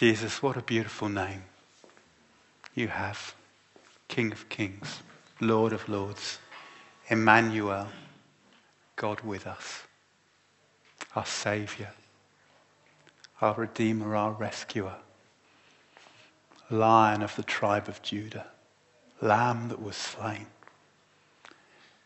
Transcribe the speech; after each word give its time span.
Jesus, 0.00 0.42
what 0.42 0.56
a 0.56 0.62
beautiful 0.62 1.10
name 1.10 1.42
you 2.74 2.88
have. 2.88 3.34
King 4.08 4.32
of 4.32 4.48
kings, 4.48 5.00
Lord 5.42 5.74
of 5.74 5.90
lords, 5.90 6.38
Emmanuel, 7.10 7.86
God 8.96 9.20
with 9.20 9.46
us, 9.46 9.82
our 11.14 11.26
Saviour, 11.26 11.90
our 13.42 13.52
Redeemer, 13.52 14.16
our 14.16 14.32
Rescuer, 14.32 14.96
Lion 16.70 17.20
of 17.20 17.36
the 17.36 17.42
tribe 17.42 17.86
of 17.86 18.00
Judah, 18.00 18.46
Lamb 19.20 19.68
that 19.68 19.82
was 19.82 19.96
slain, 19.96 20.46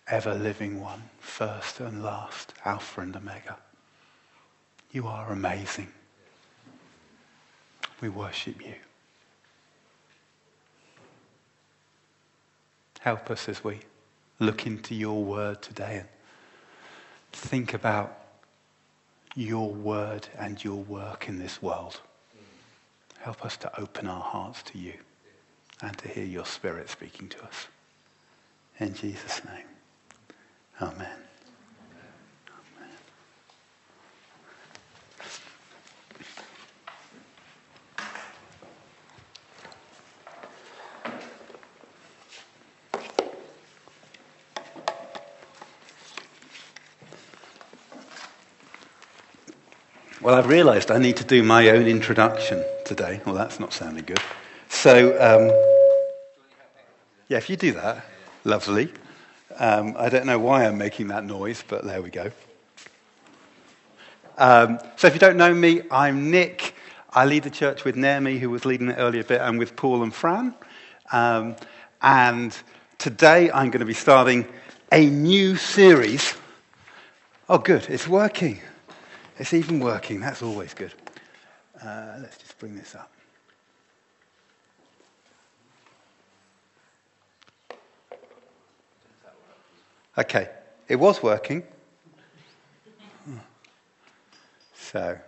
ever 0.09 0.35
living 0.35 0.81
one, 0.81 1.11
first 1.21 1.79
and 1.79 2.03
last, 2.03 2.55
Alpha 2.65 3.03
and 3.03 3.15
Omega. 3.15 3.57
You 4.91 5.07
are 5.07 5.31
amazing. 5.31 5.93
We 8.05 8.11
worship 8.11 8.63
you. 8.63 8.75
Help 13.01 13.31
us 13.31 13.49
as 13.49 13.65
we 13.65 13.81
look 14.41 14.67
into 14.67 14.95
your 14.95 15.25
word 15.25 15.63
today 15.63 16.01
and 16.01 16.09
think 17.33 17.73
about 17.73 18.15
your 19.35 19.71
word 19.71 20.29
and 20.39 20.63
your 20.63 20.83
work 20.83 21.31
in 21.31 21.39
this 21.39 21.63
world. 21.63 22.03
Help 23.21 23.43
us 23.43 23.57
to 23.57 23.81
open 23.81 24.07
our 24.07 24.21
hearts 24.21 24.63
to 24.65 24.79
you 24.79 24.99
and 25.81 25.97
to 25.97 26.07
hear 26.09 26.27
your 26.27 26.45
spirit 26.45 26.91
speaking 26.91 27.31
to 27.31 27.43
us. 27.43 27.69
In 28.81 28.93
Jesus' 28.93 29.41
name, 29.47 29.65
amen. 30.83 31.24
Well, 50.25 50.37
I've 50.37 50.49
realised 50.49 50.91
I 50.91 50.97
need 50.97 51.19
to 51.19 51.25
do 51.25 51.43
my 51.43 51.69
own 51.69 51.87
introduction 51.87 52.65
today. 52.87 53.21
Well, 53.27 53.35
that's 53.35 53.61
not 53.61 53.75
sounding 53.75 54.07
good. 54.07 54.21
So, 54.71 55.11
um, 55.21 55.49
yeah, 57.29 57.37
if 57.37 57.51
you 57.51 57.57
do 57.57 57.73
that, 57.73 58.07
lovely. 58.43 58.91
Um, 59.59 59.95
I 59.99 60.09
don't 60.09 60.25
know 60.25 60.39
why 60.39 60.65
I'm 60.65 60.79
making 60.79 61.09
that 61.09 61.27
noise, 61.27 61.63
but 61.69 61.85
there 61.85 62.01
we 62.01 62.09
go. 62.09 62.31
Um, 64.39 64.79
so, 64.97 65.09
if 65.09 65.13
you 65.13 65.21
don't 65.21 65.37
know 65.37 65.53
me, 65.53 65.83
I'm 65.91 66.31
Nick. 66.31 66.75
I 67.13 67.27
lead 67.27 67.43
the 67.43 67.51
church 67.51 67.85
with 67.85 67.95
Naomi, 67.95 68.39
who 68.39 68.49
was 68.49 68.65
leading 68.65 68.89
it 68.89 68.97
earlier 68.97 69.21
a 69.21 69.25
bit, 69.25 69.43
and 69.43 69.59
with 69.59 69.77
Paul 69.77 70.03
and 70.03 70.15
Fran. 70.15 70.55
Um, 71.13 71.55
and 72.01 72.57
today 72.97 73.51
I'm 73.51 73.67
going 73.71 73.81
to 73.81 73.85
be 73.85 73.93
starting 73.93 74.47
a 74.91 75.05
new 75.05 75.57
series. 75.57 76.35
Oh, 77.47 77.59
good, 77.59 77.91
it's 77.91 78.09
working. 78.09 78.63
It's 79.39 79.53
even 79.53 79.81
working. 79.81 80.21
That's 80.21 80.43
always 80.43 80.75
good. 80.75 80.93
Uh, 81.83 82.19
let's 82.21 82.39
just 82.39 82.59
bring 82.59 82.77
this 82.77 82.95
up. 82.95 83.11
Okay, 90.17 90.49
it 90.89 90.97
was 90.97 91.21
working. 91.23 91.65
So, 94.77 95.19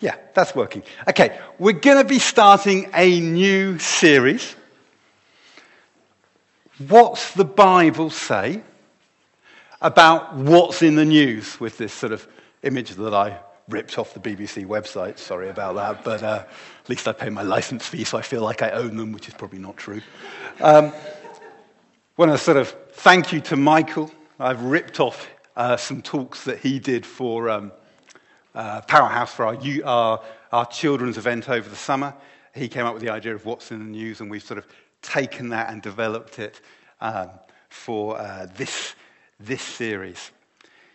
yeah, 0.00 0.16
that's 0.34 0.52
working. 0.56 0.82
Okay, 1.08 1.38
we're 1.60 1.74
going 1.74 1.98
to 1.98 2.04
be 2.04 2.18
starting 2.18 2.90
a 2.92 3.20
new 3.20 3.78
series. 3.78 4.56
What's 6.88 7.34
the 7.34 7.44
Bible 7.44 8.10
say? 8.10 8.62
About 9.82 10.34
what's 10.34 10.80
in 10.80 10.94
the 10.94 11.04
news 11.04 11.58
with 11.60 11.76
this 11.76 11.92
sort 11.92 12.12
of 12.12 12.26
image 12.62 12.90
that 12.92 13.12
I 13.12 13.38
ripped 13.68 13.98
off 13.98 14.14
the 14.14 14.20
BBC 14.20 14.64
website. 14.64 15.18
Sorry 15.18 15.48
about 15.48 15.74
that, 15.74 16.04
but 16.04 16.22
uh, 16.22 16.44
at 16.82 16.88
least 16.88 17.08
I 17.08 17.12
pay 17.12 17.30
my 17.30 17.42
license 17.42 17.86
fee, 17.86 18.04
so 18.04 18.16
I 18.16 18.22
feel 18.22 18.42
like 18.42 18.62
I 18.62 18.70
own 18.70 18.96
them, 18.96 19.12
which 19.12 19.28
is 19.28 19.34
probably 19.34 19.58
not 19.58 19.76
true. 19.76 20.00
Um, 20.60 20.92
want 22.16 22.30
to 22.30 22.38
sort 22.38 22.56
of 22.56 22.68
thank 22.92 23.32
you 23.32 23.40
to 23.40 23.56
Michael. 23.56 24.10
I've 24.38 24.62
ripped 24.62 25.00
off 25.00 25.28
uh, 25.56 25.76
some 25.76 26.00
talks 26.00 26.44
that 26.44 26.58
he 26.58 26.78
did 26.78 27.04
for 27.04 27.50
um, 27.50 27.72
uh, 28.54 28.82
Powerhouse 28.82 29.34
for 29.34 29.46
our, 29.46 29.58
our, 29.84 30.22
our 30.52 30.66
children's 30.66 31.18
event 31.18 31.48
over 31.48 31.68
the 31.68 31.76
summer. 31.76 32.14
He 32.54 32.68
came 32.68 32.86
up 32.86 32.94
with 32.94 33.02
the 33.02 33.10
idea 33.10 33.34
of 33.34 33.44
what's 33.46 33.72
in 33.72 33.78
the 33.80 33.90
news, 33.90 34.20
and 34.20 34.30
we've 34.30 34.42
sort 34.42 34.58
of 34.58 34.66
taken 35.00 35.48
that 35.48 35.70
and 35.70 35.82
developed 35.82 36.38
it 36.38 36.60
um, 37.00 37.30
for 37.68 38.18
uh, 38.18 38.46
this 38.56 38.94
this 39.46 39.62
series. 39.62 40.30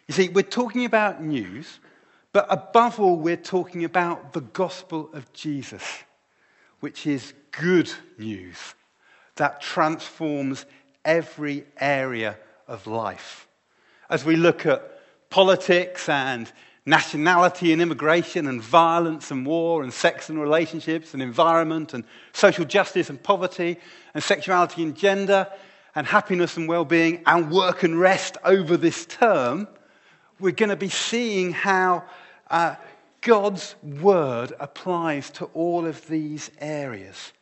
You 0.08 0.14
see, 0.14 0.30
we're 0.30 0.44
talking 0.44 0.86
about 0.86 1.22
news, 1.22 1.80
but 2.32 2.46
above 2.50 3.00
all, 3.00 3.18
we're 3.18 3.36
talking 3.36 3.84
about 3.84 4.34
the 4.34 4.42
gospel 4.42 5.10
of 5.14 5.32
Jesus, 5.34 5.84
which 6.80 7.08
is 7.08 7.34
good 7.52 7.92
news 8.18 8.58
that 9.36 9.62
transforms 9.62 10.66
every 11.04 11.66
area 11.80 12.38
of 12.68 12.88
life. 12.88 13.48
As 14.10 14.24
we 14.24 14.36
look 14.36 14.66
at 14.66 15.00
politics 15.30 16.10
and 16.10 16.52
nationality 16.86 17.74
and 17.74 17.82
immigration 17.82 18.48
and 18.48 18.62
violence 18.62 19.30
and 19.30 19.46
war 19.46 19.84
and 19.84 19.94
sex 19.94 20.30
and 20.30 20.40
relationships 20.40 21.14
and 21.14 21.22
environment 21.22 21.94
and 21.94 22.06
social 22.32 22.64
justice 22.64 23.10
and 23.10 23.22
poverty 23.22 23.78
and 24.14 24.24
sexuality 24.24 24.84
and 24.84 24.96
gender 24.96 25.48
and 25.98 26.06
happiness 26.06 26.58
and 26.58 26.68
well 26.68 26.86
being 26.86 27.24
and 27.26 27.50
work 27.50 27.82
and 27.82 28.00
rest 28.00 28.38
over 28.44 28.78
this 28.78 29.08
term, 29.08 29.68
we're 30.40 30.52
going 30.52 30.70
to 30.70 30.76
be 30.76 30.90
seeing 30.90 31.52
how 31.52 32.04
uh, 32.52 32.76
God's 33.22 33.74
word 33.82 34.54
applies 34.60 35.32
to 35.32 35.46
all 35.56 35.88
of 35.88 36.08
these 36.08 36.52
areas 36.60 37.34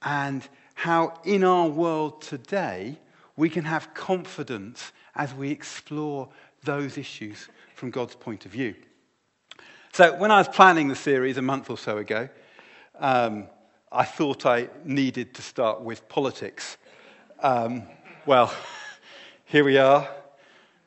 and 0.00 0.48
how 0.74 1.20
in 1.24 1.42
our 1.42 1.66
world 1.66 2.22
today 2.22 3.00
we 3.36 3.50
can 3.50 3.64
have 3.64 3.92
confidence 3.94 4.92
as 5.16 5.34
we 5.34 5.50
explore 5.50 6.28
those 6.62 6.96
issues 6.96 7.48
from 7.74 7.90
God's 7.90 8.14
point 8.14 8.46
of 8.46 8.52
view. 8.52 8.76
So, 9.92 10.16
when 10.18 10.30
I 10.30 10.38
was 10.38 10.46
planning 10.46 10.86
the 10.86 10.94
series 10.94 11.36
a 11.36 11.42
month 11.42 11.68
or 11.68 11.76
so 11.76 11.98
ago, 11.98 12.28
um, 13.00 13.48
I 13.90 14.04
thought 14.04 14.46
I 14.46 14.68
needed 14.84 15.34
to 15.34 15.42
start 15.42 15.80
with 15.80 16.08
politics 16.08 16.76
um, 17.42 17.82
well, 18.24 18.54
here 19.46 19.64
we 19.64 19.76
are. 19.76 20.08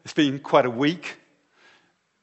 It's 0.06 0.14
been 0.14 0.40
quite 0.40 0.66
a 0.66 0.70
week. 0.70 1.18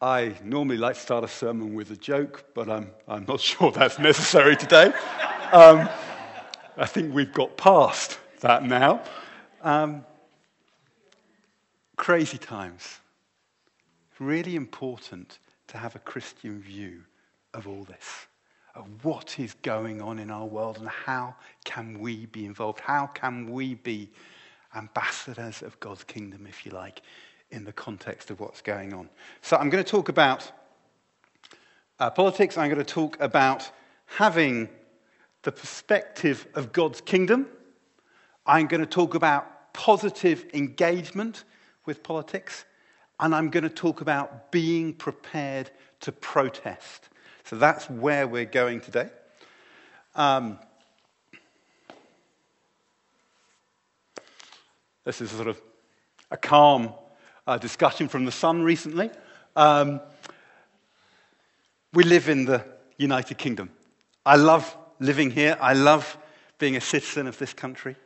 I 0.00 0.34
normally 0.42 0.78
like 0.78 0.94
to 0.94 1.00
start 1.00 1.22
a 1.22 1.28
sermon 1.28 1.74
with 1.74 1.90
a 1.90 1.96
joke, 1.96 2.46
but 2.54 2.68
I'm, 2.68 2.90
I'm 3.06 3.26
not 3.26 3.40
sure 3.50 3.70
that's 3.70 3.98
necessary 3.98 4.56
today. 4.56 4.86
Um, 5.52 5.88
I 6.76 6.86
think 6.86 7.14
we've 7.14 7.32
got 7.32 7.56
past 7.56 8.18
that 8.40 8.64
now. 8.64 9.02
Um, 9.62 10.04
crazy 11.96 12.38
times. 12.38 13.00
Really 14.18 14.56
important 14.56 15.38
to 15.68 15.76
have 15.76 15.94
a 15.94 15.98
Christian 15.98 16.60
view 16.60 17.02
of 17.52 17.68
all 17.68 17.84
this 17.84 18.26
of 18.74 18.86
what 19.04 19.38
is 19.38 19.54
going 19.62 20.00
on 20.00 20.18
in 20.18 20.30
our 20.30 20.46
world 20.46 20.78
and 20.78 20.88
how 20.88 21.34
can 21.64 21.98
we 21.98 22.26
be 22.26 22.46
involved? 22.46 22.80
How 22.80 23.06
can 23.06 23.50
we 23.50 23.74
be 23.74 24.10
ambassadors 24.74 25.62
of 25.62 25.78
God's 25.80 26.04
kingdom, 26.04 26.46
if 26.46 26.64
you 26.64 26.72
like, 26.72 27.02
in 27.50 27.64
the 27.64 27.72
context 27.72 28.30
of 28.30 28.40
what's 28.40 28.62
going 28.62 28.94
on? 28.94 29.08
So 29.42 29.56
I'm 29.56 29.68
going 29.68 29.84
to 29.84 29.90
talk 29.90 30.08
about 30.08 30.50
uh, 31.98 32.10
politics. 32.10 32.56
I'm 32.56 32.68
going 32.68 32.84
to 32.84 32.84
talk 32.84 33.20
about 33.20 33.70
having 34.06 34.68
the 35.42 35.52
perspective 35.52 36.46
of 36.54 36.72
God's 36.72 37.00
kingdom. 37.00 37.46
I'm 38.46 38.66
going 38.66 38.80
to 38.80 38.86
talk 38.86 39.14
about 39.14 39.72
positive 39.72 40.46
engagement 40.54 41.44
with 41.84 42.02
politics. 42.02 42.64
And 43.20 43.34
I'm 43.34 43.50
going 43.50 43.62
to 43.64 43.70
talk 43.70 44.00
about 44.00 44.50
being 44.50 44.94
prepared 44.94 45.70
to 46.00 46.12
protest. 46.12 47.08
So 47.44 47.56
that's 47.56 47.88
where 47.90 48.26
we're 48.26 48.44
going 48.44 48.80
today. 48.80 49.08
Um, 50.14 50.58
this 55.04 55.20
is 55.20 55.30
sort 55.30 55.48
of 55.48 55.60
a 56.30 56.36
calm 56.36 56.92
uh, 57.46 57.58
discussion 57.58 58.08
from 58.08 58.24
the 58.24 58.32
sun 58.32 58.62
recently. 58.62 59.10
Um, 59.56 60.00
we 61.92 62.04
live 62.04 62.28
in 62.28 62.44
the 62.44 62.64
United 62.96 63.36
Kingdom. 63.36 63.70
I 64.24 64.36
love 64.36 64.76
living 64.98 65.30
here. 65.30 65.58
I 65.60 65.74
love 65.74 66.16
being 66.58 66.76
a 66.76 66.80
citizen 66.80 67.26
of 67.26 67.38
this 67.38 67.52
country. 67.52 67.96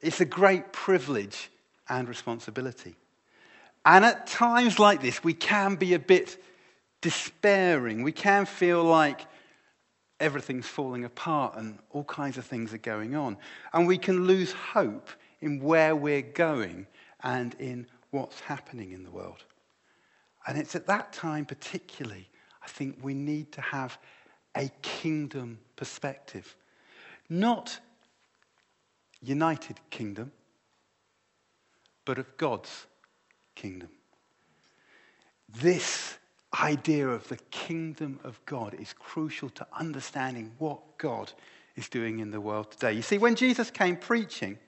It's 0.00 0.20
a 0.20 0.26
great 0.26 0.72
privilege 0.72 1.50
and 1.88 2.08
responsibility. 2.08 2.94
And 3.84 4.04
at 4.04 4.26
times 4.26 4.78
like 4.78 5.00
this, 5.00 5.24
we 5.24 5.32
can 5.32 5.76
be 5.76 5.94
a 5.94 5.98
bit 5.98 6.42
despairing. 7.06 8.02
We 8.02 8.10
can 8.10 8.46
feel 8.46 8.82
like 8.82 9.28
everything's 10.18 10.66
falling 10.66 11.04
apart 11.04 11.54
and 11.56 11.78
all 11.90 12.02
kinds 12.02 12.36
of 12.36 12.44
things 12.44 12.74
are 12.74 12.78
going 12.78 13.14
on. 13.14 13.36
And 13.72 13.86
we 13.86 13.96
can 13.96 14.26
lose 14.26 14.50
hope 14.50 15.08
in 15.40 15.60
where 15.60 15.94
we're 15.94 16.20
going 16.20 16.88
and 17.22 17.54
in 17.60 17.86
what's 18.10 18.40
happening 18.40 18.90
in 18.90 19.04
the 19.04 19.10
world. 19.12 19.44
And 20.48 20.58
it's 20.58 20.74
at 20.74 20.88
that 20.88 21.12
time, 21.12 21.46
particularly, 21.46 22.28
I 22.60 22.66
think 22.66 22.98
we 23.00 23.14
need 23.14 23.52
to 23.52 23.60
have 23.60 23.98
a 24.56 24.68
kingdom 24.82 25.60
perspective. 25.76 26.56
Not 27.28 27.78
United 29.22 29.78
Kingdom, 29.90 30.32
but 32.04 32.18
of 32.18 32.36
God's 32.36 32.86
kingdom. 33.54 33.90
This 35.48 36.18
idea 36.60 37.08
of 37.08 37.28
the 37.28 37.38
kingdom 37.50 38.20
of 38.24 38.40
God 38.46 38.74
is 38.74 38.94
crucial 38.98 39.50
to 39.50 39.66
understanding 39.78 40.52
what 40.58 40.98
God 40.98 41.32
is 41.76 41.88
doing 41.88 42.20
in 42.20 42.30
the 42.30 42.40
world 42.40 42.70
today. 42.70 42.92
You 42.92 43.02
see, 43.02 43.18
when 43.18 43.34
Jesus 43.34 43.70
came 43.70 43.96
preaching, 43.96 44.58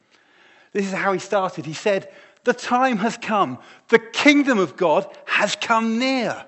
this 0.73 0.87
is 0.87 0.93
how 0.93 1.13
he 1.13 1.19
started. 1.19 1.65
He 1.65 1.73
said, 1.73 2.11
The 2.45 2.53
time 2.53 2.99
has 2.99 3.17
come, 3.17 3.59
the 3.89 3.99
kingdom 3.99 4.59
of 4.59 4.77
God 4.77 5.07
has 5.27 5.57
come 5.57 5.99
near. 5.99 6.45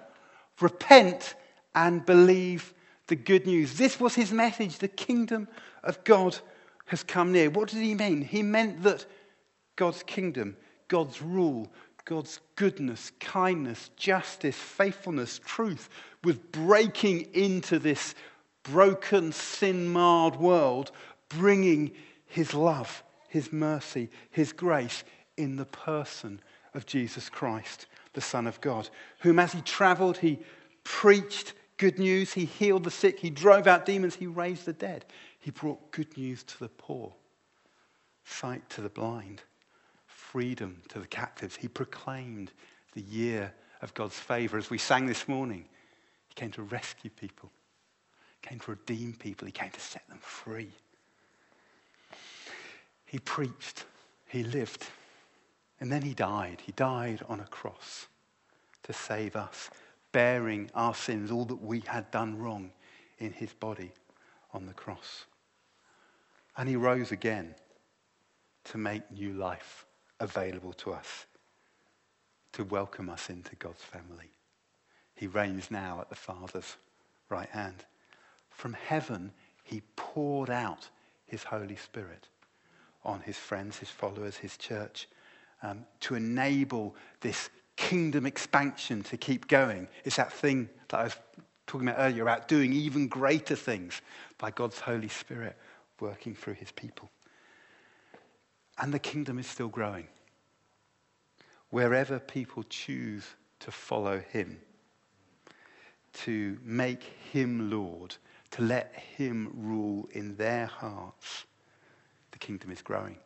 Repent 0.60 1.34
and 1.75 2.04
believe 2.04 2.75
the 3.06 3.16
good 3.16 3.46
news. 3.46 3.75
This 3.75 3.98
was 3.98 4.14
his 4.14 4.32
message. 4.32 4.78
The 4.78 4.88
kingdom 4.88 5.48
of 5.82 6.02
God 6.04 6.38
has 6.86 7.02
come 7.02 7.32
near. 7.32 7.50
What 7.50 7.69
did 7.69 7.82
he 7.82 7.94
mean? 7.94 8.22
He 8.22 8.43
meant 8.43 8.82
that 8.82 9.06
God's 9.76 10.02
kingdom, 10.02 10.56
God's 10.88 11.22
rule, 11.22 11.69
God's 12.10 12.40
goodness, 12.56 13.12
kindness, 13.20 13.92
justice, 13.94 14.56
faithfulness, 14.56 15.40
truth 15.44 15.88
was 16.24 16.38
breaking 16.38 17.32
into 17.34 17.78
this 17.78 18.16
broken, 18.64 19.30
sin 19.30 19.92
marred 19.92 20.34
world, 20.34 20.90
bringing 21.28 21.92
his 22.26 22.52
love, 22.52 23.04
his 23.28 23.52
mercy, 23.52 24.10
his 24.32 24.52
grace 24.52 25.04
in 25.36 25.54
the 25.54 25.66
person 25.66 26.40
of 26.74 26.84
Jesus 26.84 27.28
Christ, 27.28 27.86
the 28.14 28.20
Son 28.20 28.48
of 28.48 28.60
God, 28.60 28.90
whom 29.20 29.38
as 29.38 29.52
he 29.52 29.60
traveled, 29.60 30.16
he 30.16 30.40
preached 30.82 31.52
good 31.76 32.00
news, 32.00 32.32
he 32.32 32.44
healed 32.44 32.82
the 32.82 32.90
sick, 32.90 33.20
he 33.20 33.30
drove 33.30 33.68
out 33.68 33.86
demons, 33.86 34.16
he 34.16 34.26
raised 34.26 34.66
the 34.66 34.72
dead, 34.72 35.04
he 35.38 35.52
brought 35.52 35.92
good 35.92 36.18
news 36.18 36.42
to 36.42 36.58
the 36.58 36.70
poor, 36.70 37.14
sight 38.24 38.68
to 38.70 38.80
the 38.80 38.88
blind 38.88 39.42
freedom 40.31 40.81
to 40.88 41.00
the 41.00 41.06
captives. 41.06 41.56
He 41.56 41.67
proclaimed 41.67 42.53
the 42.93 43.00
year 43.00 43.53
of 43.82 43.93
God's 43.94 44.19
favor. 44.19 44.59
As 44.59 44.71
we 44.71 44.79
sang 44.79 45.06
this 45.06 45.27
morning, 45.27 45.65
He 46.29 46.35
came 46.35 46.53
to 46.53 46.62
rescue 46.62 47.11
people, 47.11 47.50
He 48.41 48.49
came 48.49 48.61
to 48.61 48.71
redeem 48.71 49.15
people, 49.15 49.47
He 49.47 49.53
came 49.53 49.71
to 49.71 49.81
set 49.81 50.06
them 50.09 50.19
free. 50.21 50.71
He 53.06 53.19
preached, 53.19 53.85
He 54.29 54.44
lived, 54.44 54.87
and 55.81 55.91
then 55.91 56.03
He 56.03 56.15
died. 56.15 56.62
He 56.65 56.73
died 56.73 57.25
on 57.29 57.41
a 57.41 57.47
cross 57.47 58.06
to 58.85 58.93
save 58.93 59.35
us, 59.35 59.69
bearing 60.12 60.71
our 60.75 60.94
sins, 60.94 61.32
all 61.32 61.44
that 61.47 61.61
we 61.61 61.81
had 61.81 62.09
done 62.12 62.38
wrong 62.38 62.71
in 63.19 63.32
His 63.32 63.53
body 63.53 63.91
on 64.55 64.67
the 64.67 64.75
cross. 64.75 65.25
And 66.56 66.69
He 66.69 66.77
rose 66.77 67.11
again 67.11 67.56
to 68.65 68.79
make 68.79 69.11
new 69.11 69.32
life 69.32 69.87
available 70.20 70.72
to 70.75 70.93
us 70.93 71.26
to 72.52 72.64
welcome 72.64 73.08
us 73.08 73.31
into 73.31 73.56
God's 73.56 73.82
family. 73.82 74.31
He 75.14 75.26
reigns 75.26 75.70
now 75.70 76.00
at 76.00 76.08
the 76.08 76.14
Father's 76.14 76.76
right 77.28 77.49
hand. 77.49 77.84
From 78.50 78.75
heaven, 78.75 79.32
he 79.62 79.82
poured 79.96 80.50
out 80.50 80.88
his 81.26 81.44
Holy 81.44 81.76
Spirit 81.76 82.28
on 83.05 83.20
his 83.20 83.37
friends, 83.37 83.78
his 83.78 83.88
followers, 83.88 84.37
his 84.37 84.56
church, 84.56 85.08
um, 85.62 85.84
to 86.00 86.14
enable 86.14 86.94
this 87.20 87.50
kingdom 87.76 88.26
expansion 88.26 89.02
to 89.05 89.17
keep 89.17 89.49
going. 89.49 89.88
It's 90.05 90.17
that 90.17 90.32
thing 90.32 90.69
that 90.88 91.00
I 91.00 91.05
was 91.05 91.17
talking 91.67 91.88
about 91.88 92.00
earlier 92.00 92.22
about 92.22 92.49
doing 92.49 92.72
even 92.72 93.08
greater 93.08 93.56
things 93.56 94.02
by 94.38 94.50
God's 94.50 94.81
Holy 94.81 95.08
Spirit 95.08 95.56
working 96.00 96.34
through 96.34 96.55
his 96.55 96.72
people. 96.72 97.11
And 98.81 98.94
the 98.94 98.99
kingdom 98.99 99.38
is 99.38 99.47
still 99.47 99.69
growing. 99.69 100.09
Wherever 101.69 102.19
people 102.19 102.65
choose 102.65 103.27
to 103.61 103.71
follow 103.71 104.19
him, 104.19 104.59
to 106.12 106.59
make 106.62 107.03
him 107.31 107.71
Lord, 107.71 108.17
to 108.53 108.62
let 108.62 108.94
him 108.94 109.53
rule 109.55 110.09
in 110.12 110.37
their 110.37 110.67
hearts, 110.67 111.44
the 112.32 112.38
kingdom 112.38 112.73
is 112.73 112.82
growing. 112.82 113.19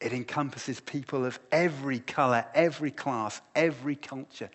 It 0.00 0.12
encompasses 0.12 0.80
people 0.80 1.24
of 1.24 1.38
every 1.50 2.00
color, 2.00 2.44
every 2.54 2.90
class, 2.90 3.40
every 3.54 3.96
culture, 3.96 4.50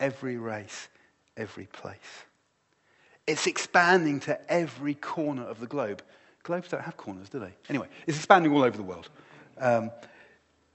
every 0.00 0.38
race, 0.38 0.88
every 1.36 1.66
place. 1.66 2.24
It's 3.26 3.46
expanding 3.46 4.20
to 4.20 4.50
every 4.50 4.94
corner 4.94 5.42
of 5.42 5.60
the 5.60 5.66
globe. 5.66 6.02
Globes 6.46 6.68
don't 6.68 6.82
have 6.82 6.96
corners, 6.96 7.28
do 7.28 7.40
they? 7.40 7.52
Anyway, 7.68 7.88
it's 8.06 8.16
expanding 8.16 8.52
all 8.52 8.62
over 8.62 8.76
the 8.76 8.82
world. 8.84 9.08
Um, 9.58 9.90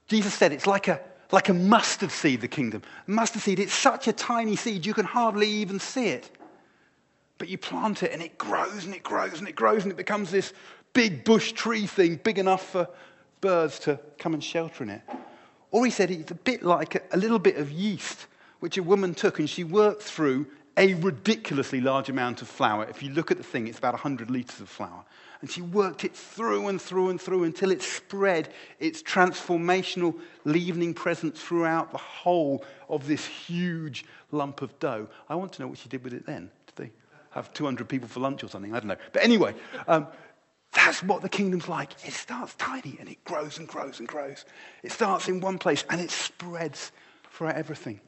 Jesus 0.06 0.34
said 0.34 0.52
it's 0.52 0.66
like 0.66 0.86
a, 0.86 1.00
like 1.30 1.48
a 1.48 1.54
mustard 1.54 2.10
seed, 2.10 2.42
the 2.42 2.48
kingdom. 2.48 2.82
Mustard 3.06 3.40
seed, 3.40 3.58
it's 3.58 3.72
such 3.72 4.06
a 4.06 4.12
tiny 4.12 4.54
seed, 4.54 4.84
you 4.84 4.92
can 4.92 5.06
hardly 5.06 5.48
even 5.48 5.80
see 5.80 6.08
it. 6.08 6.30
But 7.38 7.48
you 7.48 7.56
plant 7.56 8.02
it 8.02 8.12
and 8.12 8.20
it 8.20 8.36
grows 8.36 8.84
and 8.84 8.94
it 8.94 9.02
grows 9.02 9.38
and 9.38 9.48
it 9.48 9.56
grows 9.56 9.84
and 9.84 9.90
it 9.90 9.96
becomes 9.96 10.30
this 10.30 10.52
big 10.92 11.24
bush 11.24 11.52
tree 11.52 11.86
thing, 11.86 12.16
big 12.16 12.38
enough 12.38 12.68
for 12.68 12.86
birds 13.40 13.78
to 13.80 13.98
come 14.18 14.34
and 14.34 14.44
shelter 14.44 14.84
in 14.84 14.90
it. 14.90 15.02
Or 15.70 15.86
he 15.86 15.90
said 15.90 16.10
it's 16.10 16.30
a 16.30 16.34
bit 16.34 16.62
like 16.62 16.96
a, 16.96 17.00
a 17.12 17.16
little 17.16 17.38
bit 17.38 17.56
of 17.56 17.70
yeast, 17.70 18.26
which 18.60 18.76
a 18.76 18.82
woman 18.82 19.14
took 19.14 19.38
and 19.38 19.48
she 19.48 19.64
worked 19.64 20.02
through 20.02 20.46
a 20.76 20.94
ridiculously 20.94 21.80
large 21.80 22.08
amount 22.08 22.42
of 22.42 22.48
flour. 22.48 22.84
If 22.88 23.02
you 23.02 23.10
look 23.10 23.30
at 23.30 23.36
the 23.36 23.42
thing, 23.42 23.66
it's 23.66 23.78
about 23.78 23.94
100 23.94 24.30
litres 24.30 24.60
of 24.60 24.68
flour. 24.68 25.04
And 25.40 25.50
she 25.50 25.60
worked 25.60 26.04
it 26.04 26.14
through 26.14 26.68
and 26.68 26.80
through 26.80 27.10
and 27.10 27.20
through 27.20 27.44
until 27.44 27.72
it 27.72 27.82
spread 27.82 28.48
its 28.78 29.02
transformational 29.02 30.18
leavening 30.44 30.94
presence 30.94 31.40
throughout 31.40 31.90
the 31.90 31.98
whole 31.98 32.64
of 32.88 33.06
this 33.06 33.26
huge 33.26 34.04
lump 34.30 34.62
of 34.62 34.78
dough. 34.78 35.08
I 35.28 35.34
want 35.34 35.52
to 35.54 35.62
know 35.62 35.68
what 35.68 35.78
she 35.78 35.88
did 35.88 36.04
with 36.04 36.14
it 36.14 36.26
then. 36.26 36.50
Did 36.66 36.76
they 36.76 36.92
have 37.30 37.52
200 37.52 37.88
people 37.88 38.08
for 38.08 38.20
lunch 38.20 38.44
or 38.44 38.48
something? 38.48 38.72
I 38.72 38.78
don't 38.78 38.88
know. 38.88 38.96
But 39.12 39.24
anyway, 39.24 39.54
um, 39.88 40.06
that's 40.72 41.02
what 41.02 41.22
the 41.22 41.28
kingdom's 41.28 41.68
like. 41.68 41.90
It 42.06 42.12
starts 42.12 42.54
tiny 42.54 42.96
and 42.98 43.08
it 43.08 43.22
grows 43.24 43.58
and 43.58 43.68
grows 43.68 43.98
and 43.98 44.08
grows. 44.08 44.44
It 44.82 44.92
starts 44.92 45.28
in 45.28 45.40
one 45.40 45.58
place 45.58 45.84
and 45.90 46.00
it 46.00 46.10
spreads 46.10 46.92
throughout 47.30 47.56
everything. 47.56 48.00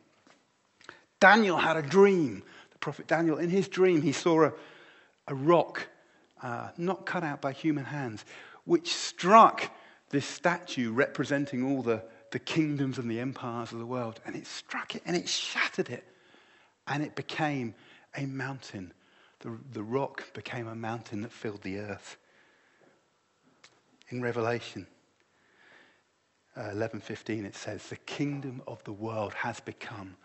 Daniel 1.21 1.57
had 1.57 1.77
a 1.77 1.83
dream. 1.83 2.43
Prophet 2.85 3.07
Daniel, 3.07 3.39
in 3.39 3.49
his 3.49 3.67
dream, 3.67 4.03
he 4.03 4.13
saw 4.13 4.45
a, 4.45 4.53
a 5.29 5.35
rock 5.35 5.89
uh, 6.43 6.69
not 6.77 7.07
cut 7.07 7.25
out 7.25 7.41
by 7.41 7.51
human 7.51 7.87
hands, 7.87 8.27
which 8.67 8.93
struck 8.93 9.71
this 10.11 10.27
statue 10.27 10.93
representing 10.93 11.65
all 11.65 11.81
the, 11.81 12.03
the 12.31 12.39
kingdoms 12.39 12.99
and 12.99 13.11
the 13.11 13.21
empires 13.21 13.73
of 13.73 13.79
the 13.79 13.87
world. 13.87 14.21
And 14.27 14.37
it 14.37 14.47
struck 14.47 14.95
it 14.95 15.01
and 15.07 15.17
it 15.17 15.27
shattered 15.31 15.89
it. 15.89 16.05
And 16.87 17.03
it 17.03 17.15
became 17.15 17.75
a 18.19 18.27
mountain. 18.27 18.93
The, 19.41 19.57
the 19.73 19.83
rock 19.83 20.35
became 20.35 20.69
a 20.69 20.75
mountain 20.75 21.23
that 21.23 21.33
filled 21.33 21.63
the 21.63 21.79
earth. 21.79 22.19
In 24.11 24.21
Revelation 24.21 24.87
uh, 26.55 26.65
11:15 26.65 27.47
it 27.47 27.57
says 27.57 27.89
the 27.89 27.97
kingdom 27.97 28.61
of 28.67 28.85
the 28.85 28.93
world 28.93 29.33
has 29.33 29.59
become 29.61 30.19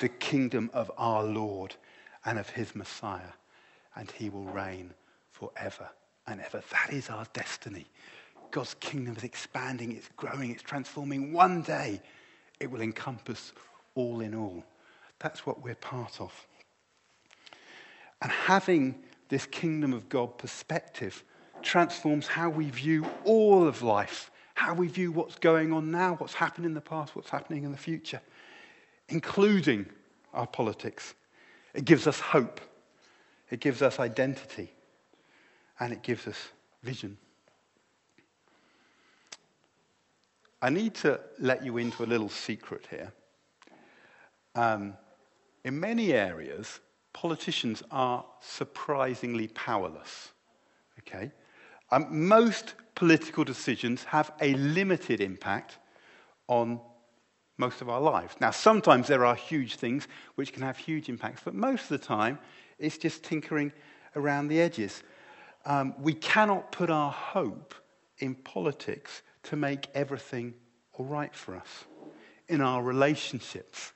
the 0.00 0.08
kingdom 0.08 0.70
of 0.72 0.90
our 0.96 1.24
Lord 1.24 1.74
and 2.24 2.38
of 2.38 2.50
his 2.50 2.74
Messiah 2.74 3.32
and 3.96 4.10
he 4.12 4.30
will 4.30 4.44
reign 4.44 4.92
forever 5.32 5.88
and 6.26 6.40
ever. 6.40 6.62
That 6.70 6.92
is 6.92 7.10
our 7.10 7.26
destiny. 7.32 7.86
God's 8.50 8.74
kingdom 8.74 9.16
is 9.16 9.24
expanding, 9.24 9.92
it's 9.92 10.08
growing, 10.16 10.50
it's 10.50 10.62
transforming. 10.62 11.32
One 11.32 11.62
day 11.62 12.00
it 12.60 12.70
will 12.70 12.80
encompass 12.80 13.52
all 13.94 14.20
in 14.20 14.34
all. 14.34 14.62
That's 15.18 15.44
what 15.44 15.62
we're 15.62 15.74
part 15.74 16.20
of. 16.20 16.32
And 18.22 18.30
having 18.30 19.02
this 19.28 19.46
kingdom 19.46 19.92
of 19.92 20.08
God 20.08 20.38
perspective 20.38 21.22
transforms 21.62 22.26
how 22.26 22.48
we 22.48 22.70
view 22.70 23.06
all 23.24 23.66
of 23.66 23.82
life, 23.82 24.30
how 24.54 24.74
we 24.74 24.88
view 24.88 25.12
what's 25.12 25.36
going 25.36 25.72
on 25.72 25.90
now, 25.90 26.14
what's 26.16 26.34
happened 26.34 26.66
in 26.66 26.74
the 26.74 26.80
past, 26.80 27.14
what's 27.14 27.30
happening 27.30 27.64
in 27.64 27.72
the 27.72 27.78
future, 27.78 28.20
including 29.08 29.86
our 30.32 30.46
politics. 30.46 31.14
It 31.74 31.84
gives 31.84 32.06
us 32.06 32.20
hope, 32.20 32.60
it 33.50 33.60
gives 33.60 33.82
us 33.82 33.98
identity, 33.98 34.72
and 35.80 35.92
it 35.92 36.02
gives 36.02 36.26
us 36.26 36.48
vision. 36.82 37.16
I 40.60 40.70
need 40.70 40.94
to 40.96 41.20
let 41.38 41.64
you 41.64 41.78
into 41.78 42.02
a 42.02 42.06
little 42.06 42.28
secret 42.28 42.86
here. 42.90 43.12
Um, 44.54 44.94
in 45.64 45.78
many 45.78 46.12
areas, 46.12 46.80
politicians 47.12 47.82
are 47.90 48.24
surprisingly 48.40 49.48
powerless. 49.48 50.32
Okay? 51.00 51.30
Um, 51.90 52.28
most 52.28 52.74
political 52.94 53.44
decisions 53.44 54.02
have 54.04 54.32
a 54.40 54.54
limited 54.54 55.20
impact 55.20 55.78
on 56.48 56.80
most 57.58 57.82
of 57.82 57.88
our 57.88 58.00
lives. 58.00 58.36
Now, 58.40 58.52
sometimes 58.52 59.08
there 59.08 59.26
are 59.26 59.34
huge 59.34 59.74
things 59.74 60.08
which 60.36 60.52
can 60.52 60.62
have 60.62 60.78
huge 60.78 61.08
impacts, 61.08 61.42
but 61.44 61.54
most 61.54 61.82
of 61.82 62.00
the 62.00 62.06
time 62.06 62.38
it's 62.78 62.96
just 62.96 63.24
tinkering 63.24 63.72
around 64.16 64.48
the 64.48 64.60
edges. 64.60 65.02
Um, 65.66 65.94
we 66.00 66.14
cannot 66.14 66.72
put 66.72 66.88
our 66.88 67.10
hope 67.10 67.74
in 68.18 68.36
politics 68.36 69.22
to 69.44 69.56
make 69.56 69.88
everything 69.94 70.54
all 70.92 71.04
right 71.04 71.34
for 71.34 71.56
us 71.56 71.84
in 72.48 72.60
our 72.60 72.82
relationships, 72.82 73.92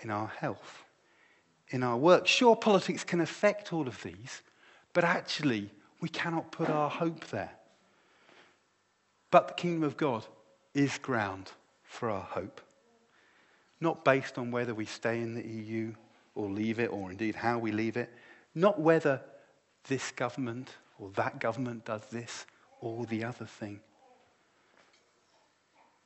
in 0.00 0.10
our 0.10 0.26
health, 0.26 0.84
in 1.68 1.82
our 1.82 1.96
work. 1.96 2.26
Sure, 2.26 2.56
politics 2.56 3.04
can 3.04 3.20
affect 3.20 3.72
all 3.72 3.86
of 3.86 4.02
these, 4.02 4.42
but 4.94 5.04
actually, 5.04 5.70
we 6.00 6.08
cannot 6.08 6.50
put 6.50 6.68
our 6.68 6.88
hope 6.88 7.26
there. 7.28 7.52
But 9.30 9.48
the 9.48 9.54
kingdom 9.54 9.82
of 9.84 9.96
God 9.96 10.24
is 10.74 10.98
ground 10.98 11.50
for 11.96 12.10
our 12.10 12.22
hope, 12.22 12.60
not 13.80 14.04
based 14.04 14.38
on 14.38 14.50
whether 14.50 14.74
we 14.74 14.84
stay 14.84 15.20
in 15.20 15.34
the 15.34 15.46
EU 15.46 15.92
or 16.34 16.48
leave 16.50 16.78
it, 16.78 16.92
or 16.92 17.10
indeed 17.10 17.34
how 17.34 17.58
we 17.58 17.72
leave 17.72 17.96
it, 17.96 18.10
not 18.54 18.80
whether 18.80 19.20
this 19.88 20.10
government 20.12 20.70
or 20.98 21.10
that 21.16 21.40
government 21.40 21.84
does 21.84 22.02
this 22.06 22.46
or 22.80 23.04
the 23.06 23.24
other 23.24 23.46
thing. 23.46 23.80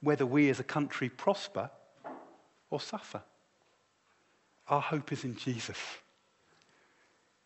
Whether 0.00 0.26
we 0.26 0.48
as 0.48 0.60
a 0.60 0.64
country 0.64 1.08
prosper 1.08 1.70
or 2.70 2.80
suffer. 2.80 3.22
Our 4.68 4.80
hope 4.80 5.12
is 5.12 5.24
in 5.24 5.36
Jesus, 5.36 5.78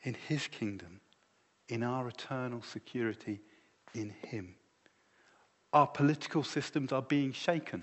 in 0.03 0.15
his 0.29 0.47
kingdom, 0.47 1.01
in 1.69 1.83
our 1.83 2.09
eternal 2.09 2.63
security 2.63 3.41
in 3.95 4.11
him. 4.27 4.55
Our 5.73 5.87
political 5.87 6.45
systems 6.45 6.93
are 6.93 7.03
being 7.03 7.33
shaken. 7.33 7.83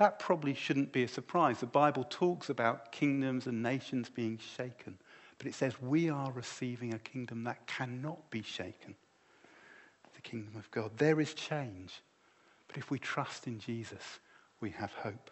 That 0.00 0.18
probably 0.18 0.54
shouldn't 0.54 0.92
be 0.92 1.04
a 1.04 1.08
surprise. 1.08 1.60
The 1.60 1.66
Bible 1.66 2.06
talks 2.08 2.48
about 2.48 2.90
kingdoms 2.90 3.46
and 3.46 3.62
nations 3.62 4.08
being 4.08 4.38
shaken. 4.56 4.98
But 5.38 5.46
it 5.46 5.54
says 5.54 5.80
we 5.80 6.10
are 6.10 6.32
receiving 6.32 6.94
a 6.94 6.98
kingdom 6.98 7.44
that 7.44 7.66
cannot 7.66 8.30
be 8.30 8.42
shaken 8.42 8.96
the 10.22 10.28
kingdom 10.28 10.56
of 10.56 10.70
God. 10.70 10.90
There 10.96 11.20
is 11.20 11.34
change. 11.34 12.02
But 12.68 12.76
if 12.76 12.90
we 12.90 12.98
trust 12.98 13.46
in 13.46 13.58
Jesus, 13.58 14.20
we 14.60 14.70
have 14.70 14.92
hope. 14.92 15.30